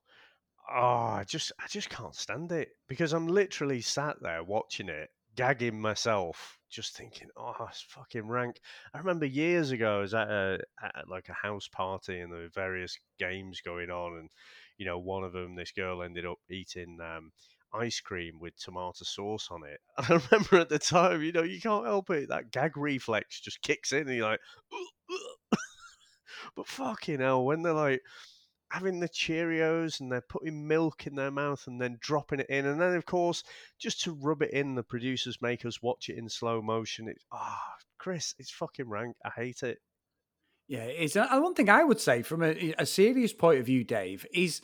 oh, 0.70 0.76
I 0.76 1.24
just 1.28 1.52
I 1.60 1.68
just 1.68 1.90
can't 1.90 2.16
stand 2.16 2.52
it 2.52 2.70
because 2.88 3.14
I'm 3.14 3.28
literally 3.28 3.82
sat 3.82 4.18
there 4.22 4.44
watching 4.44 4.90
it, 4.90 5.10
gagging 5.36 5.80
myself, 5.80 6.58
just 6.70 6.96
thinking, 6.96 7.30
oh, 7.38 7.54
it's 7.70 7.82
fucking 7.82 8.28
rank. 8.28 8.60
I 8.94 9.00
remember 9.00 9.26
years 9.26 9.72
ago, 9.72 9.98
I 9.98 10.02
was 10.02 10.14
at 10.14 10.30
a 10.30 10.60
at 10.82 11.10
like 11.10 11.30
a 11.30 11.48
house 11.48 11.68
party 11.68 12.20
and 12.20 12.32
there 12.32 12.42
were 12.42 12.50
various 12.54 12.98
games 13.20 13.62
going 13.62 13.90
on, 13.90 14.18
and 14.18 14.30
you 14.78 14.86
know, 14.86 15.00
one 15.00 15.24
of 15.24 15.34
them, 15.34 15.56
this 15.56 15.72
girl 15.72 16.04
ended 16.04 16.26
up 16.26 16.40
eating 16.50 16.98
um, 17.02 17.32
ice 17.74 18.00
cream 18.00 18.40
with 18.40 18.58
tomato 18.58 19.04
sauce 19.04 19.50
on 19.52 19.64
it. 19.64 19.80
And 19.98 20.06
I 20.08 20.22
remember 20.32 20.58
at 20.58 20.70
the 20.70 20.80
time, 20.80 21.22
you 21.22 21.32
know, 21.32 21.44
you 21.44 21.62
can't 21.62 21.86
help 21.86 22.10
it. 22.10 22.30
That 22.30 22.52
gag 22.52 22.78
reflex 22.78 23.40
just 23.40 23.62
kicks 23.62 23.92
in 23.92 24.08
and 24.08 24.16
you're 24.18 24.30
like, 24.30 24.40
but 26.56 26.68
fucking 26.68 27.20
hell, 27.20 27.46
when 27.46 27.62
they're 27.62 27.74
like 27.74 28.02
having 28.72 29.00
the 29.00 29.10
Cheerios 29.10 30.00
and 30.00 30.12
they're 30.12 30.22
putting 30.22 30.66
milk 30.66 31.06
in 31.06 31.16
their 31.16 31.32
mouth 31.32 31.62
and 31.68 31.80
then 31.80 31.98
dropping 32.00 32.40
it 32.40 32.50
in. 32.50 32.66
And 32.66 32.80
then, 32.80 32.96
of 32.96 33.06
course, 33.06 33.44
just 33.78 34.02
to 34.02 34.14
rub 34.14 34.42
it 34.42 34.52
in, 34.52 34.76
the 34.76 34.84
producers 34.84 35.42
make 35.42 35.66
us 35.66 35.82
watch 35.82 36.08
it 36.08 36.18
in 36.18 36.30
slow 36.30 36.62
motion. 36.62 37.10
It's, 37.10 37.26
ah, 37.34 37.62
oh, 37.62 37.74
Chris, 37.98 38.34
it's 38.40 38.52
fucking 38.52 38.90
rank. 38.90 39.16
I 39.26 39.30
hate 39.36 39.64
it. 39.64 39.80
Yeah, 40.68 40.86
it's. 40.86 41.18
Uh, 41.18 41.28
one 41.32 41.54
thing 41.54 41.70
I 41.70 41.84
would 41.84 42.00
say 42.00 42.22
from 42.22 42.44
a, 42.44 42.74
a 42.78 42.86
serious 42.86 43.34
point 43.34 43.60
of 43.60 43.66
view, 43.66 43.84
Dave, 43.84 44.26
is 44.34 44.62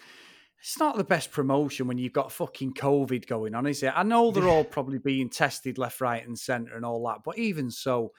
it's 0.59 0.79
not 0.79 0.97
the 0.97 1.03
best 1.03 1.31
promotion 1.31 1.87
when 1.87 1.97
you've 1.97 2.13
got 2.13 2.31
fucking 2.31 2.73
COVID 2.73 3.27
going 3.27 3.53
on, 3.55 3.67
is 3.67 3.83
it? 3.83 3.93
I 3.95 4.03
know 4.03 4.31
they're 4.31 4.47
all 4.47 4.63
probably 4.65 4.97
being 4.97 5.29
tested 5.29 5.77
left, 5.77 6.01
right, 6.01 6.25
and 6.25 6.37
centre 6.37 6.75
and 6.75 6.85
all 6.85 7.05
that, 7.07 7.19
but 7.23 7.37
even 7.37 7.69
so, 7.69 8.11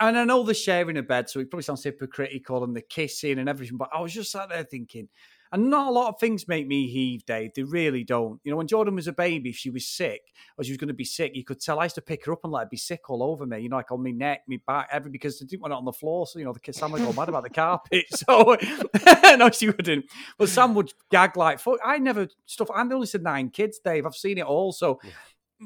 and 0.00 0.18
I 0.18 0.24
know 0.24 0.42
they're 0.42 0.54
sharing 0.54 0.98
a 0.98 1.02
bed, 1.02 1.30
so 1.30 1.40
it 1.40 1.50
probably 1.50 1.62
sounds 1.62 1.84
hypocritical 1.84 2.64
and 2.64 2.76
the 2.76 2.82
kissing 2.82 3.38
and 3.38 3.48
everything, 3.48 3.76
but 3.76 3.90
I 3.94 4.00
was 4.00 4.12
just 4.12 4.32
sat 4.32 4.48
there 4.48 4.64
thinking, 4.64 5.08
and 5.52 5.70
not 5.70 5.88
a 5.88 5.90
lot 5.90 6.08
of 6.08 6.20
things 6.20 6.48
make 6.48 6.66
me 6.66 6.88
heave, 6.88 7.24
Dave. 7.24 7.52
They 7.54 7.62
really 7.62 8.04
don't. 8.04 8.40
You 8.44 8.50
know, 8.50 8.56
when 8.56 8.66
Jordan 8.66 8.94
was 8.94 9.08
a 9.08 9.12
baby, 9.12 9.50
if 9.50 9.56
she 9.56 9.70
was 9.70 9.86
sick 9.86 10.32
or 10.56 10.64
she 10.64 10.70
was 10.70 10.78
going 10.78 10.88
to 10.88 10.94
be 10.94 11.04
sick, 11.04 11.34
you 11.34 11.44
could 11.44 11.60
tell 11.60 11.80
I 11.80 11.84
used 11.84 11.94
to 11.94 12.02
pick 12.02 12.24
her 12.26 12.32
up 12.32 12.40
and 12.44 12.52
let 12.52 12.64
her 12.64 12.68
be 12.70 12.76
sick 12.76 13.08
all 13.08 13.22
over 13.22 13.46
me, 13.46 13.60
you 13.60 13.68
know, 13.68 13.76
like 13.76 13.90
on 13.90 14.02
my 14.02 14.10
neck, 14.10 14.42
my 14.48 14.60
back, 14.66 14.88
every 14.92 15.10
because 15.10 15.40
I 15.42 15.46
didn't 15.46 15.62
want 15.62 15.72
it 15.72 15.76
on 15.76 15.84
the 15.84 15.92
floor. 15.92 16.26
So, 16.26 16.38
you 16.38 16.44
know, 16.44 16.52
the 16.52 16.60
kids 16.60 16.78
Sam 16.78 16.92
would 16.92 17.02
go 17.02 17.12
mad 17.12 17.28
about 17.28 17.44
the 17.44 17.50
carpet. 17.50 18.06
So, 18.18 18.56
no, 19.36 19.50
she 19.50 19.68
wouldn't. 19.68 20.06
But 20.38 20.48
Sam 20.48 20.74
would 20.74 20.92
gag 21.10 21.36
like, 21.36 21.60
fuck. 21.60 21.78
I 21.84 21.98
never 21.98 22.28
stuff. 22.46 22.68
I'm 22.74 22.88
the 22.88 22.96
only 22.96 23.06
said 23.06 23.22
nine 23.22 23.50
kids, 23.50 23.78
Dave. 23.78 24.06
I've 24.06 24.16
seen 24.16 24.38
it 24.38 24.44
all. 24.44 24.72
So, 24.72 24.98
yeah. 25.04 25.10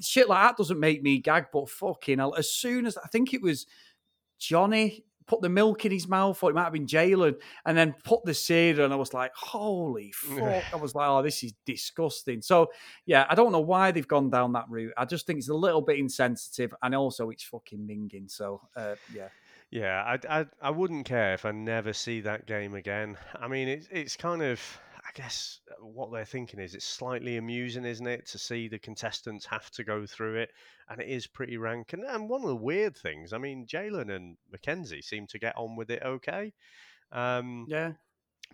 shit 0.03 0.29
like 0.29 0.43
that 0.43 0.57
doesn't 0.57 0.79
make 0.79 1.03
me 1.03 1.19
gag, 1.19 1.47
but 1.53 1.71
fucking 1.71 2.19
hell, 2.19 2.35
as 2.37 2.51
soon 2.51 2.87
as 2.87 2.99
I 2.99 3.09
think 3.09 3.33
it 3.33 3.41
was 3.41 3.67
Johnny 4.39 5.05
put 5.27 5.43
the 5.43 5.49
milk 5.49 5.85
in 5.85 5.93
his 5.93 6.09
mouth, 6.09 6.43
or 6.43 6.51
it 6.51 6.55
might 6.55 6.65
have 6.65 6.73
been 6.73 6.87
Jalen, 6.87 7.35
and 7.67 7.77
then 7.77 7.95
put 8.05 8.25
the 8.25 8.35
cider, 8.35 8.85
and 8.85 8.93
I 8.93 8.97
was 8.97 9.15
like, 9.15 9.33
holy 9.35 10.13
fuck. 10.13 10.65
I 10.73 10.77
was 10.81 10.95
like, 10.95 11.09
oh, 11.09 11.23
this 11.23 11.43
is 11.43 11.53
disgusting. 11.65 12.43
So, 12.43 12.71
yeah, 13.07 13.27
I 13.29 13.35
don't 13.35 13.53
know 13.53 13.61
why 13.61 13.91
they've 13.91 14.07
gone 14.07 14.31
down 14.31 14.53
that 14.53 14.67
route. 14.69 14.93
I 14.97 15.05
just 15.05 15.27
think 15.27 15.39
it's 15.39 15.49
a 15.49 15.55
little 15.55 15.81
bit 15.81 15.99
insensitive, 15.99 16.75
and 16.83 16.95
also 16.95 17.31
it's 17.31 17.45
fucking 17.45 17.81
minging. 17.81 18.31
So, 18.31 18.61
uh, 18.77 18.95
yeah. 19.15 19.29
Yeah, 19.71 20.03
I, 20.05 20.41
I, 20.41 20.47
I 20.61 20.71
wouldn't 20.71 21.07
care 21.07 21.33
if 21.33 21.47
I 21.47 21.51
never 21.51 21.95
see 21.95 22.21
that 22.21 22.45
game 22.45 22.75
again. 22.75 23.17
I 23.41 23.49
mean, 23.49 23.69
it's 23.69 23.89
it's 23.91 24.17
kind 24.19 24.43
of 24.43 24.61
guess 25.15 25.61
uh, 25.71 25.85
what 25.85 26.13
they're 26.13 26.25
thinking 26.25 26.61
is 26.61 26.75
it's 26.75 26.85
slightly 26.85 27.37
amusing, 27.37 27.85
isn't 27.85 28.07
it, 28.07 28.27
to 28.29 28.39
see 28.39 28.69
the 28.69 28.79
contestants 28.79 29.47
have 29.47 29.71
to 29.73 29.85
go 29.85 30.07
through 30.07 30.37
it, 30.37 30.51
and 30.89 31.01
it 31.01 31.09
is 31.09 31.27
pretty 31.27 31.57
rank. 31.57 31.93
And, 31.93 32.05
and 32.05 32.29
one 32.29 32.43
of 32.43 32.49
the 32.49 32.57
weird 32.57 32.97
things, 32.97 33.33
I 33.33 33.39
mean, 33.39 33.67
Jalen 33.67 34.15
and 34.15 34.37
Mackenzie 34.51 35.03
seem 35.03 35.27
to 35.29 35.39
get 35.39 35.57
on 35.57 35.77
with 35.77 35.91
it 35.91 36.03
okay. 36.03 36.53
Um, 37.13 37.67
yeah. 37.69 37.93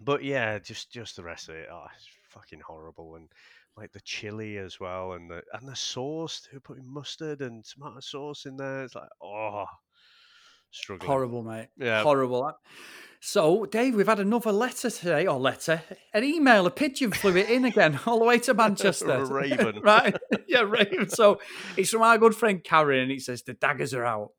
But 0.01 0.23
yeah, 0.23 0.59
just 0.59 0.93
just 0.93 1.17
the 1.17 1.25
rest 1.25 1.49
of 1.49 1.57
it, 1.57 1.69
oh, 1.73 1.87
it's 1.97 2.07
fucking 2.29 2.61
horrible, 2.61 3.17
and 3.17 3.29
like 3.77 3.93
the 3.93 4.01
chili 4.01 4.59
as 4.59 4.79
well, 4.79 5.13
and 5.13 5.31
the 5.31 5.43
and 5.53 5.69
the 5.69 5.75
sauce. 5.75 6.47
They're 6.51 6.61
putting 6.61 6.87
mustard 6.87 7.41
and 7.41 7.65
tomato 7.65 8.01
sauce 8.01 8.47
in 8.47 8.57
there. 8.57 8.85
It's 8.85 8.95
like, 8.95 9.09
oh, 9.23 9.65
struggling. 10.71 11.11
Horrible, 11.11 11.43
mate. 11.43 11.69
Yeah, 11.77 12.03
horrible. 12.03 12.53
So, 13.21 13.67
Dave, 13.67 13.97
we've 13.97 14.07
had 14.07 14.21
another 14.21 14.53
letter 14.53 14.91
today, 14.91 15.27
or 15.27 15.39
letter, 15.39 15.83
an 16.15 16.23
email, 16.23 16.67
a 16.67 16.71
pigeon 16.71 17.11
flew 17.11 17.37
it 17.37 17.51
in 17.51 17.65
again, 17.65 17.99
all 18.07 18.21
the 18.21 18.25
way 18.25 18.39
to 18.41 18.55
Manchester. 18.55 19.25
raven. 19.31 19.81
right. 19.83 20.17
Yeah, 20.47 20.61
raven. 20.61 21.09
So 21.09 21.41
it's 21.77 21.91
from 21.91 22.03
our 22.03 22.17
good 22.17 22.37
friend 22.37 22.63
Karen, 22.63 23.01
and 23.01 23.13
it 23.13 23.23
says, 23.23 23.43
The 23.43 23.55
daggers 23.55 23.93
are 23.93 24.05
out. 24.05 24.31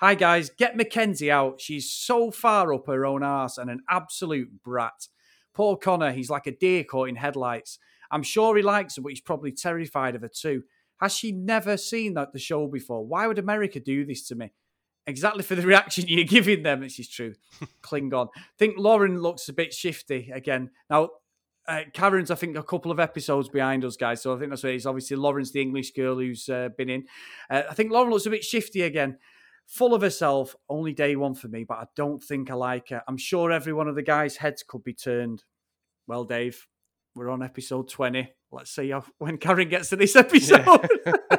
Hi, 0.00 0.16
guys. 0.16 0.50
Get 0.50 0.76
Mackenzie 0.76 1.30
out. 1.30 1.60
She's 1.60 1.92
so 1.92 2.32
far 2.32 2.74
up 2.74 2.88
her 2.88 3.06
own 3.06 3.22
arse 3.22 3.58
and 3.58 3.70
an 3.70 3.82
absolute 3.88 4.62
brat. 4.64 5.08
Paul 5.54 5.76
Connor, 5.76 6.10
he's 6.10 6.30
like 6.30 6.48
a 6.48 6.56
deer 6.56 6.82
caught 6.82 7.08
in 7.08 7.14
headlights. 7.14 7.78
I'm 8.10 8.24
sure 8.24 8.56
he 8.56 8.62
likes 8.62 8.96
her, 8.96 9.02
but 9.02 9.10
he's 9.10 9.20
probably 9.20 9.52
terrified 9.52 10.16
of 10.16 10.22
her 10.22 10.28
too. 10.28 10.64
Has 11.00 11.14
she 11.14 11.30
never 11.30 11.76
seen 11.76 12.14
that 12.14 12.32
the 12.32 12.40
show 12.40 12.66
before? 12.66 13.06
Why 13.06 13.28
would 13.28 13.38
America 13.38 13.78
do 13.78 14.04
this 14.04 14.26
to 14.28 14.34
me? 14.34 14.52
Exactly 15.06 15.42
for 15.42 15.54
the 15.54 15.62
reaction 15.66 16.04
you're 16.08 16.24
giving 16.24 16.62
them, 16.62 16.80
which 16.80 16.98
is 16.98 17.08
true. 17.08 17.34
Klingon. 17.82 18.28
I 18.36 18.40
think 18.58 18.76
Lauren 18.78 19.20
looks 19.20 19.48
a 19.48 19.52
bit 19.52 19.72
shifty 19.72 20.30
again. 20.32 20.70
Now, 20.90 21.10
uh, 21.66 21.82
Karen's, 21.92 22.30
I 22.30 22.34
think, 22.34 22.56
a 22.56 22.62
couple 22.62 22.90
of 22.90 23.00
episodes 23.00 23.48
behind 23.48 23.84
us, 23.84 23.96
guys. 23.96 24.22
So 24.22 24.34
I 24.34 24.38
think 24.38 24.50
that's 24.50 24.62
what 24.62 24.72
it 24.72 24.76
is. 24.76 24.86
Obviously, 24.86 25.16
Lauren's 25.16 25.52
the 25.52 25.62
English 25.62 25.92
girl 25.92 26.16
who's 26.16 26.48
uh, 26.48 26.68
been 26.76 26.90
in. 26.90 27.04
Uh, 27.48 27.62
I 27.70 27.74
think 27.74 27.90
Lauren 27.90 28.10
looks 28.10 28.26
a 28.26 28.30
bit 28.30 28.44
shifty 28.44 28.82
again. 28.82 29.18
Full 29.66 29.94
of 29.94 30.02
herself, 30.02 30.54
only 30.68 30.92
day 30.92 31.16
one 31.16 31.34
for 31.34 31.48
me, 31.48 31.64
but 31.64 31.78
I 31.78 31.86
don't 31.96 32.22
think 32.22 32.50
I 32.50 32.54
like 32.54 32.90
her. 32.90 33.02
I'm 33.08 33.16
sure 33.16 33.50
every 33.50 33.72
one 33.72 33.88
of 33.88 33.94
the 33.94 34.02
guys' 34.02 34.36
heads 34.36 34.62
could 34.62 34.84
be 34.84 34.92
turned. 34.92 35.42
Well, 36.06 36.24
Dave, 36.24 36.66
we're 37.14 37.30
on 37.30 37.42
episode 37.42 37.88
20. 37.88 38.30
Let's 38.52 38.70
see 38.70 38.90
how, 38.90 39.04
when 39.18 39.38
Karen 39.38 39.70
gets 39.70 39.88
to 39.88 39.96
this 39.96 40.16
episode. 40.16 40.66
Yeah. 41.06 41.36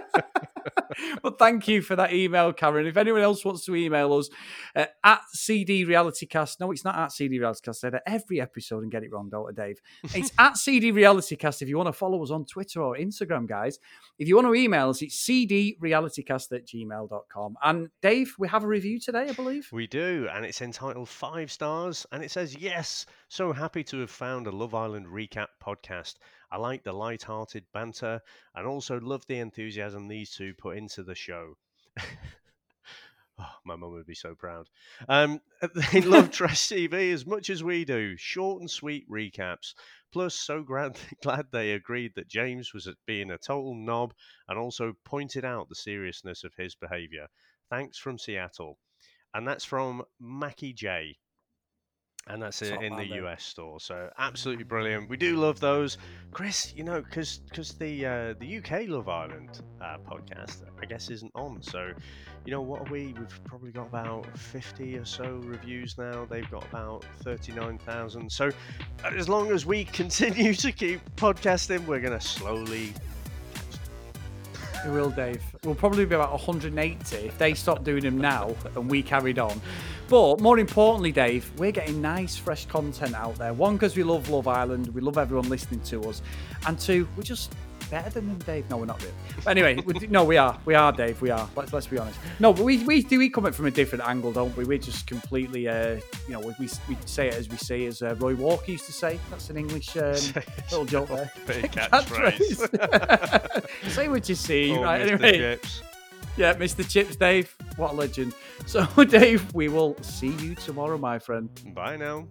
But 1.22 1.38
thank 1.40 1.68
you 1.68 1.82
for 1.82 1.96
that 1.96 2.14
email, 2.14 2.54
Karen. 2.54 2.88
If 2.88 2.98
anyone 2.98 3.22
else 3.22 3.44
wants 3.44 3.66
to 3.66 3.76
email 3.76 4.14
us 4.14 4.30
uh, 4.76 4.86
at 5.04 5.22
CD 5.34 5.86
Realitycast, 5.86 6.60
no, 6.60 6.72
it's 6.72 6.84
not 6.84 6.96
at 6.96 7.12
CD 7.12 7.40
Realitycast. 7.40 7.70
I 7.70 7.72
said 7.72 8.00
every 8.06 8.42
episode 8.42 8.84
and 8.84 8.92
get 8.92 9.04
it 9.04 9.12
wrong, 9.12 9.30
don't 9.30 9.50
I, 9.50 9.66
Dave? 9.66 9.80
It's 10.16 10.32
at 10.38 10.58
CD 10.58 10.92
Realitycast 10.92 11.62
if 11.62 11.68
you 11.68 11.78
want 11.78 11.88
to 11.88 11.94
follow 11.94 12.24
us 12.24 12.32
on 12.32 12.46
Twitter 12.46 12.82
or 12.82 12.96
Instagram, 12.96 13.48
guys. 13.48 13.80
If 14.18 14.28
you 14.28 14.36
want 14.36 14.48
to 14.48 14.56
email 14.56 14.90
us, 14.90 15.02
it's 15.02 15.26
cdrealitycast 15.26 16.52
at 16.54 16.66
gmail.com. 16.68 17.56
And 17.64 17.90
Dave, 18.02 18.34
we 18.40 18.48
have 18.48 18.64
a 18.64 18.68
review 18.68 19.00
today, 19.00 19.28
I 19.30 19.34
believe. 19.34 19.68
We 19.72 19.88
do, 19.88 20.28
and 20.34 20.46
it's 20.46 20.62
entitled 20.62 21.10
Five 21.10 21.52
Stars, 21.52 22.06
and 22.12 22.24
it 22.24 22.32
says, 22.32 22.56
Yes, 22.56 23.06
so 23.28 23.52
happy 23.52 23.84
to 23.86 24.00
have 24.00 24.12
found 24.12 24.48
a 24.48 24.52
Love 24.52 24.74
Island 24.74 25.08
recap 25.08 25.48
podcast. 25.64 26.16
I 26.52 26.58
like 26.58 26.84
the 26.84 26.94
light-hearted 26.94 27.66
banter 27.74 28.22
and 28.54 28.68
also 28.68 29.00
love 29.00 29.26
the 29.28 29.40
enthusiasm 29.40 30.08
these 30.08 30.32
two 30.32 30.54
put 30.54 30.78
into 30.78 31.04
the 31.04 31.16
show. 31.16 31.58
Oh, 33.38 33.52
my 33.66 33.76
mum 33.76 33.92
would 33.92 34.06
be 34.06 34.16
so 34.16 34.34
proud. 34.34 34.70
Um, 35.10 35.42
they 35.92 36.00
love 36.00 36.32
trash 36.32 36.68
TV 36.70 37.12
as 37.12 37.26
much 37.26 37.50
as 37.50 37.62
we 37.62 37.84
do. 37.84 38.16
Short 38.16 38.62
and 38.62 38.72
sweet 38.72 39.10
recaps. 39.10 39.74
Plus, 40.14 40.36
so 40.36 40.64
glad, 40.64 40.98
glad 41.22 41.48
they 41.52 41.74
agreed 41.74 42.16
that 42.16 42.30
James 42.30 42.74
was 42.74 42.88
being 43.06 43.32
a 43.32 43.38
total 43.38 43.76
knob 43.76 44.14
and 44.48 44.58
also 44.58 44.94
pointed 45.04 45.44
out 45.44 45.68
the 45.68 45.76
seriousness 45.76 46.46
of 46.46 46.54
his 46.56 46.76
behaviour. 46.76 47.28
Thanks 47.70 47.98
from 47.98 48.18
Seattle. 48.18 48.78
And 49.34 49.46
that's 49.46 49.66
from 49.66 50.06
Mackie 50.18 50.72
J 50.72 51.18
and 52.28 52.42
that's 52.42 52.62
it 52.62 52.82
in 52.82 52.96
the 52.96 53.06
US 53.24 53.44
store. 53.44 53.80
So 53.80 54.10
absolutely 54.18 54.64
brilliant. 54.64 55.10
We 55.10 55.18
do 55.18 55.36
love 55.36 55.60
those, 55.60 55.98
Chris. 56.32 56.74
You 56.76 56.84
know, 56.84 57.02
because 57.02 57.40
because 57.50 57.74
the 57.74 58.06
uh, 58.06 58.34
the 58.40 58.58
UK 58.58 58.88
Love 58.88 59.08
Island 59.10 59.62
uh, 59.82 59.98
podcast, 59.98 60.64
I 60.82 60.86
guess, 60.86 61.10
isn't 61.10 61.32
on. 61.36 61.62
So, 61.62 61.92
you 62.46 62.52
know, 62.52 62.62
what 62.62 62.82
are 62.82 62.92
we? 62.92 63.14
We've 63.18 63.44
probably 63.44 63.72
got 63.72 63.88
about 63.88 64.26
fifty 64.38 64.98
or 64.98 65.06
so 65.06 65.40
reviews 65.44 65.98
now. 65.98 66.26
They've 66.26 66.50
got 66.50 66.64
about 66.66 67.06
thirty 67.22 67.52
nine 67.54 67.78
thousand. 67.78 68.32
So, 68.32 68.50
as 69.04 69.30
long 69.30 69.52
as 69.52 69.66
we 69.66 69.86
continue 70.02 70.54
to 70.56 70.72
keep 70.72 71.02
podcasting, 71.16 71.86
we're 71.86 72.02
gonna 72.02 72.22
slowly 72.22 72.94
we 74.86 74.92
will, 74.92 75.10
Dave. 75.10 75.42
We'll 75.64 75.74
probably 75.74 76.06
be 76.06 76.14
about 76.14 76.32
180 76.32 77.16
if 77.16 77.38
they 77.40 77.56
stop 77.56 77.84
doing 77.84 78.04
them 78.04 78.20
now 78.20 78.56
and 78.76 78.90
we 78.90 79.02
carried 79.02 79.40
on. 79.40 79.60
But 80.08 80.40
more 80.40 80.60
importantly, 80.60 81.12
Dave, 81.12 81.52
we're 81.58 81.72
getting 81.72 82.02
nice, 82.02 82.38
fresh 82.38 82.66
content 82.68 83.16
out 83.16 83.36
there. 83.36 83.54
One, 83.54 83.76
because 83.76 83.96
we 83.98 84.04
love 84.04 84.30
Love 84.30 84.48
Island, 84.48 84.88
we 84.94 85.02
love 85.02 85.18
everyone 85.18 85.50
listening 85.50 85.82
to 85.82 86.10
us, 86.10 86.22
and 86.68 86.80
two, 86.80 87.08
we're 87.18 87.24
just 87.24 87.54
better 87.90 88.10
than 88.10 88.28
them, 88.28 88.38
Dave. 88.40 88.70
No, 88.70 88.78
we're 88.78 88.86
not 88.86 89.02
really. 89.02 89.14
But 89.44 89.52
anyway, 89.52 89.76
we, 89.86 90.08
no, 90.08 90.24
we 90.24 90.38
are. 90.38 90.60
We 90.66 90.76
are, 90.76 90.92
Dave. 90.92 91.22
We 91.22 91.30
are. 91.30 91.50
Let's 91.56 91.74
let's 91.74 91.88
be 91.88 91.98
honest. 91.98 92.20
No, 92.40 92.54
but 92.54 92.64
we 92.64 92.84
we 92.84 93.02
do 93.02 93.18
we 93.20 93.30
come 93.30 93.46
it 93.46 93.56
from 93.56 93.66
a 93.66 93.72
different 93.72 94.08
angle, 94.08 94.32
don't 94.32 94.56
we? 94.58 94.64
We're 94.64 94.78
just 94.78 95.08
completely, 95.08 95.68
uh, 95.68 96.00
you 96.28 96.34
know, 96.34 96.40
we, 96.40 96.54
we, 96.60 96.70
we 96.88 96.98
say 97.06 97.28
it 97.28 97.36
as 97.36 97.50
we 97.50 97.58
say, 97.58 97.86
as 97.86 98.02
uh, 98.02 98.16
Roy 98.16 98.36
Walker 98.36 98.72
used 98.72 98.86
to 98.86 98.94
say. 98.94 99.20
That's 99.30 99.50
an 99.50 99.58
English 99.58 99.96
um, 99.98 100.04
little 100.72 100.86
joke 100.86 101.10
there. 101.10 101.32
Catchphrase. 101.48 102.70
say 103.92 104.08
what 104.08 104.30
you 104.30 104.36
see. 104.36 104.72
Oh, 104.72 104.84
right. 104.84 105.02
Anyway. 105.02 105.38
Chips. 105.38 105.82
Yeah, 106.38 106.54
Mr. 106.56 106.88
Chips, 106.88 107.16
Dave. 107.16 107.56
What 107.78 107.92
a 107.92 107.96
legend. 107.96 108.34
So, 108.66 108.86
Dave, 109.10 109.54
we 109.54 109.70
will 109.70 109.96
see 110.02 110.32
you 110.36 110.56
tomorrow, 110.56 110.98
my 110.98 111.18
friend. 111.18 111.50
Bye 111.74 111.96
now. 111.98 112.28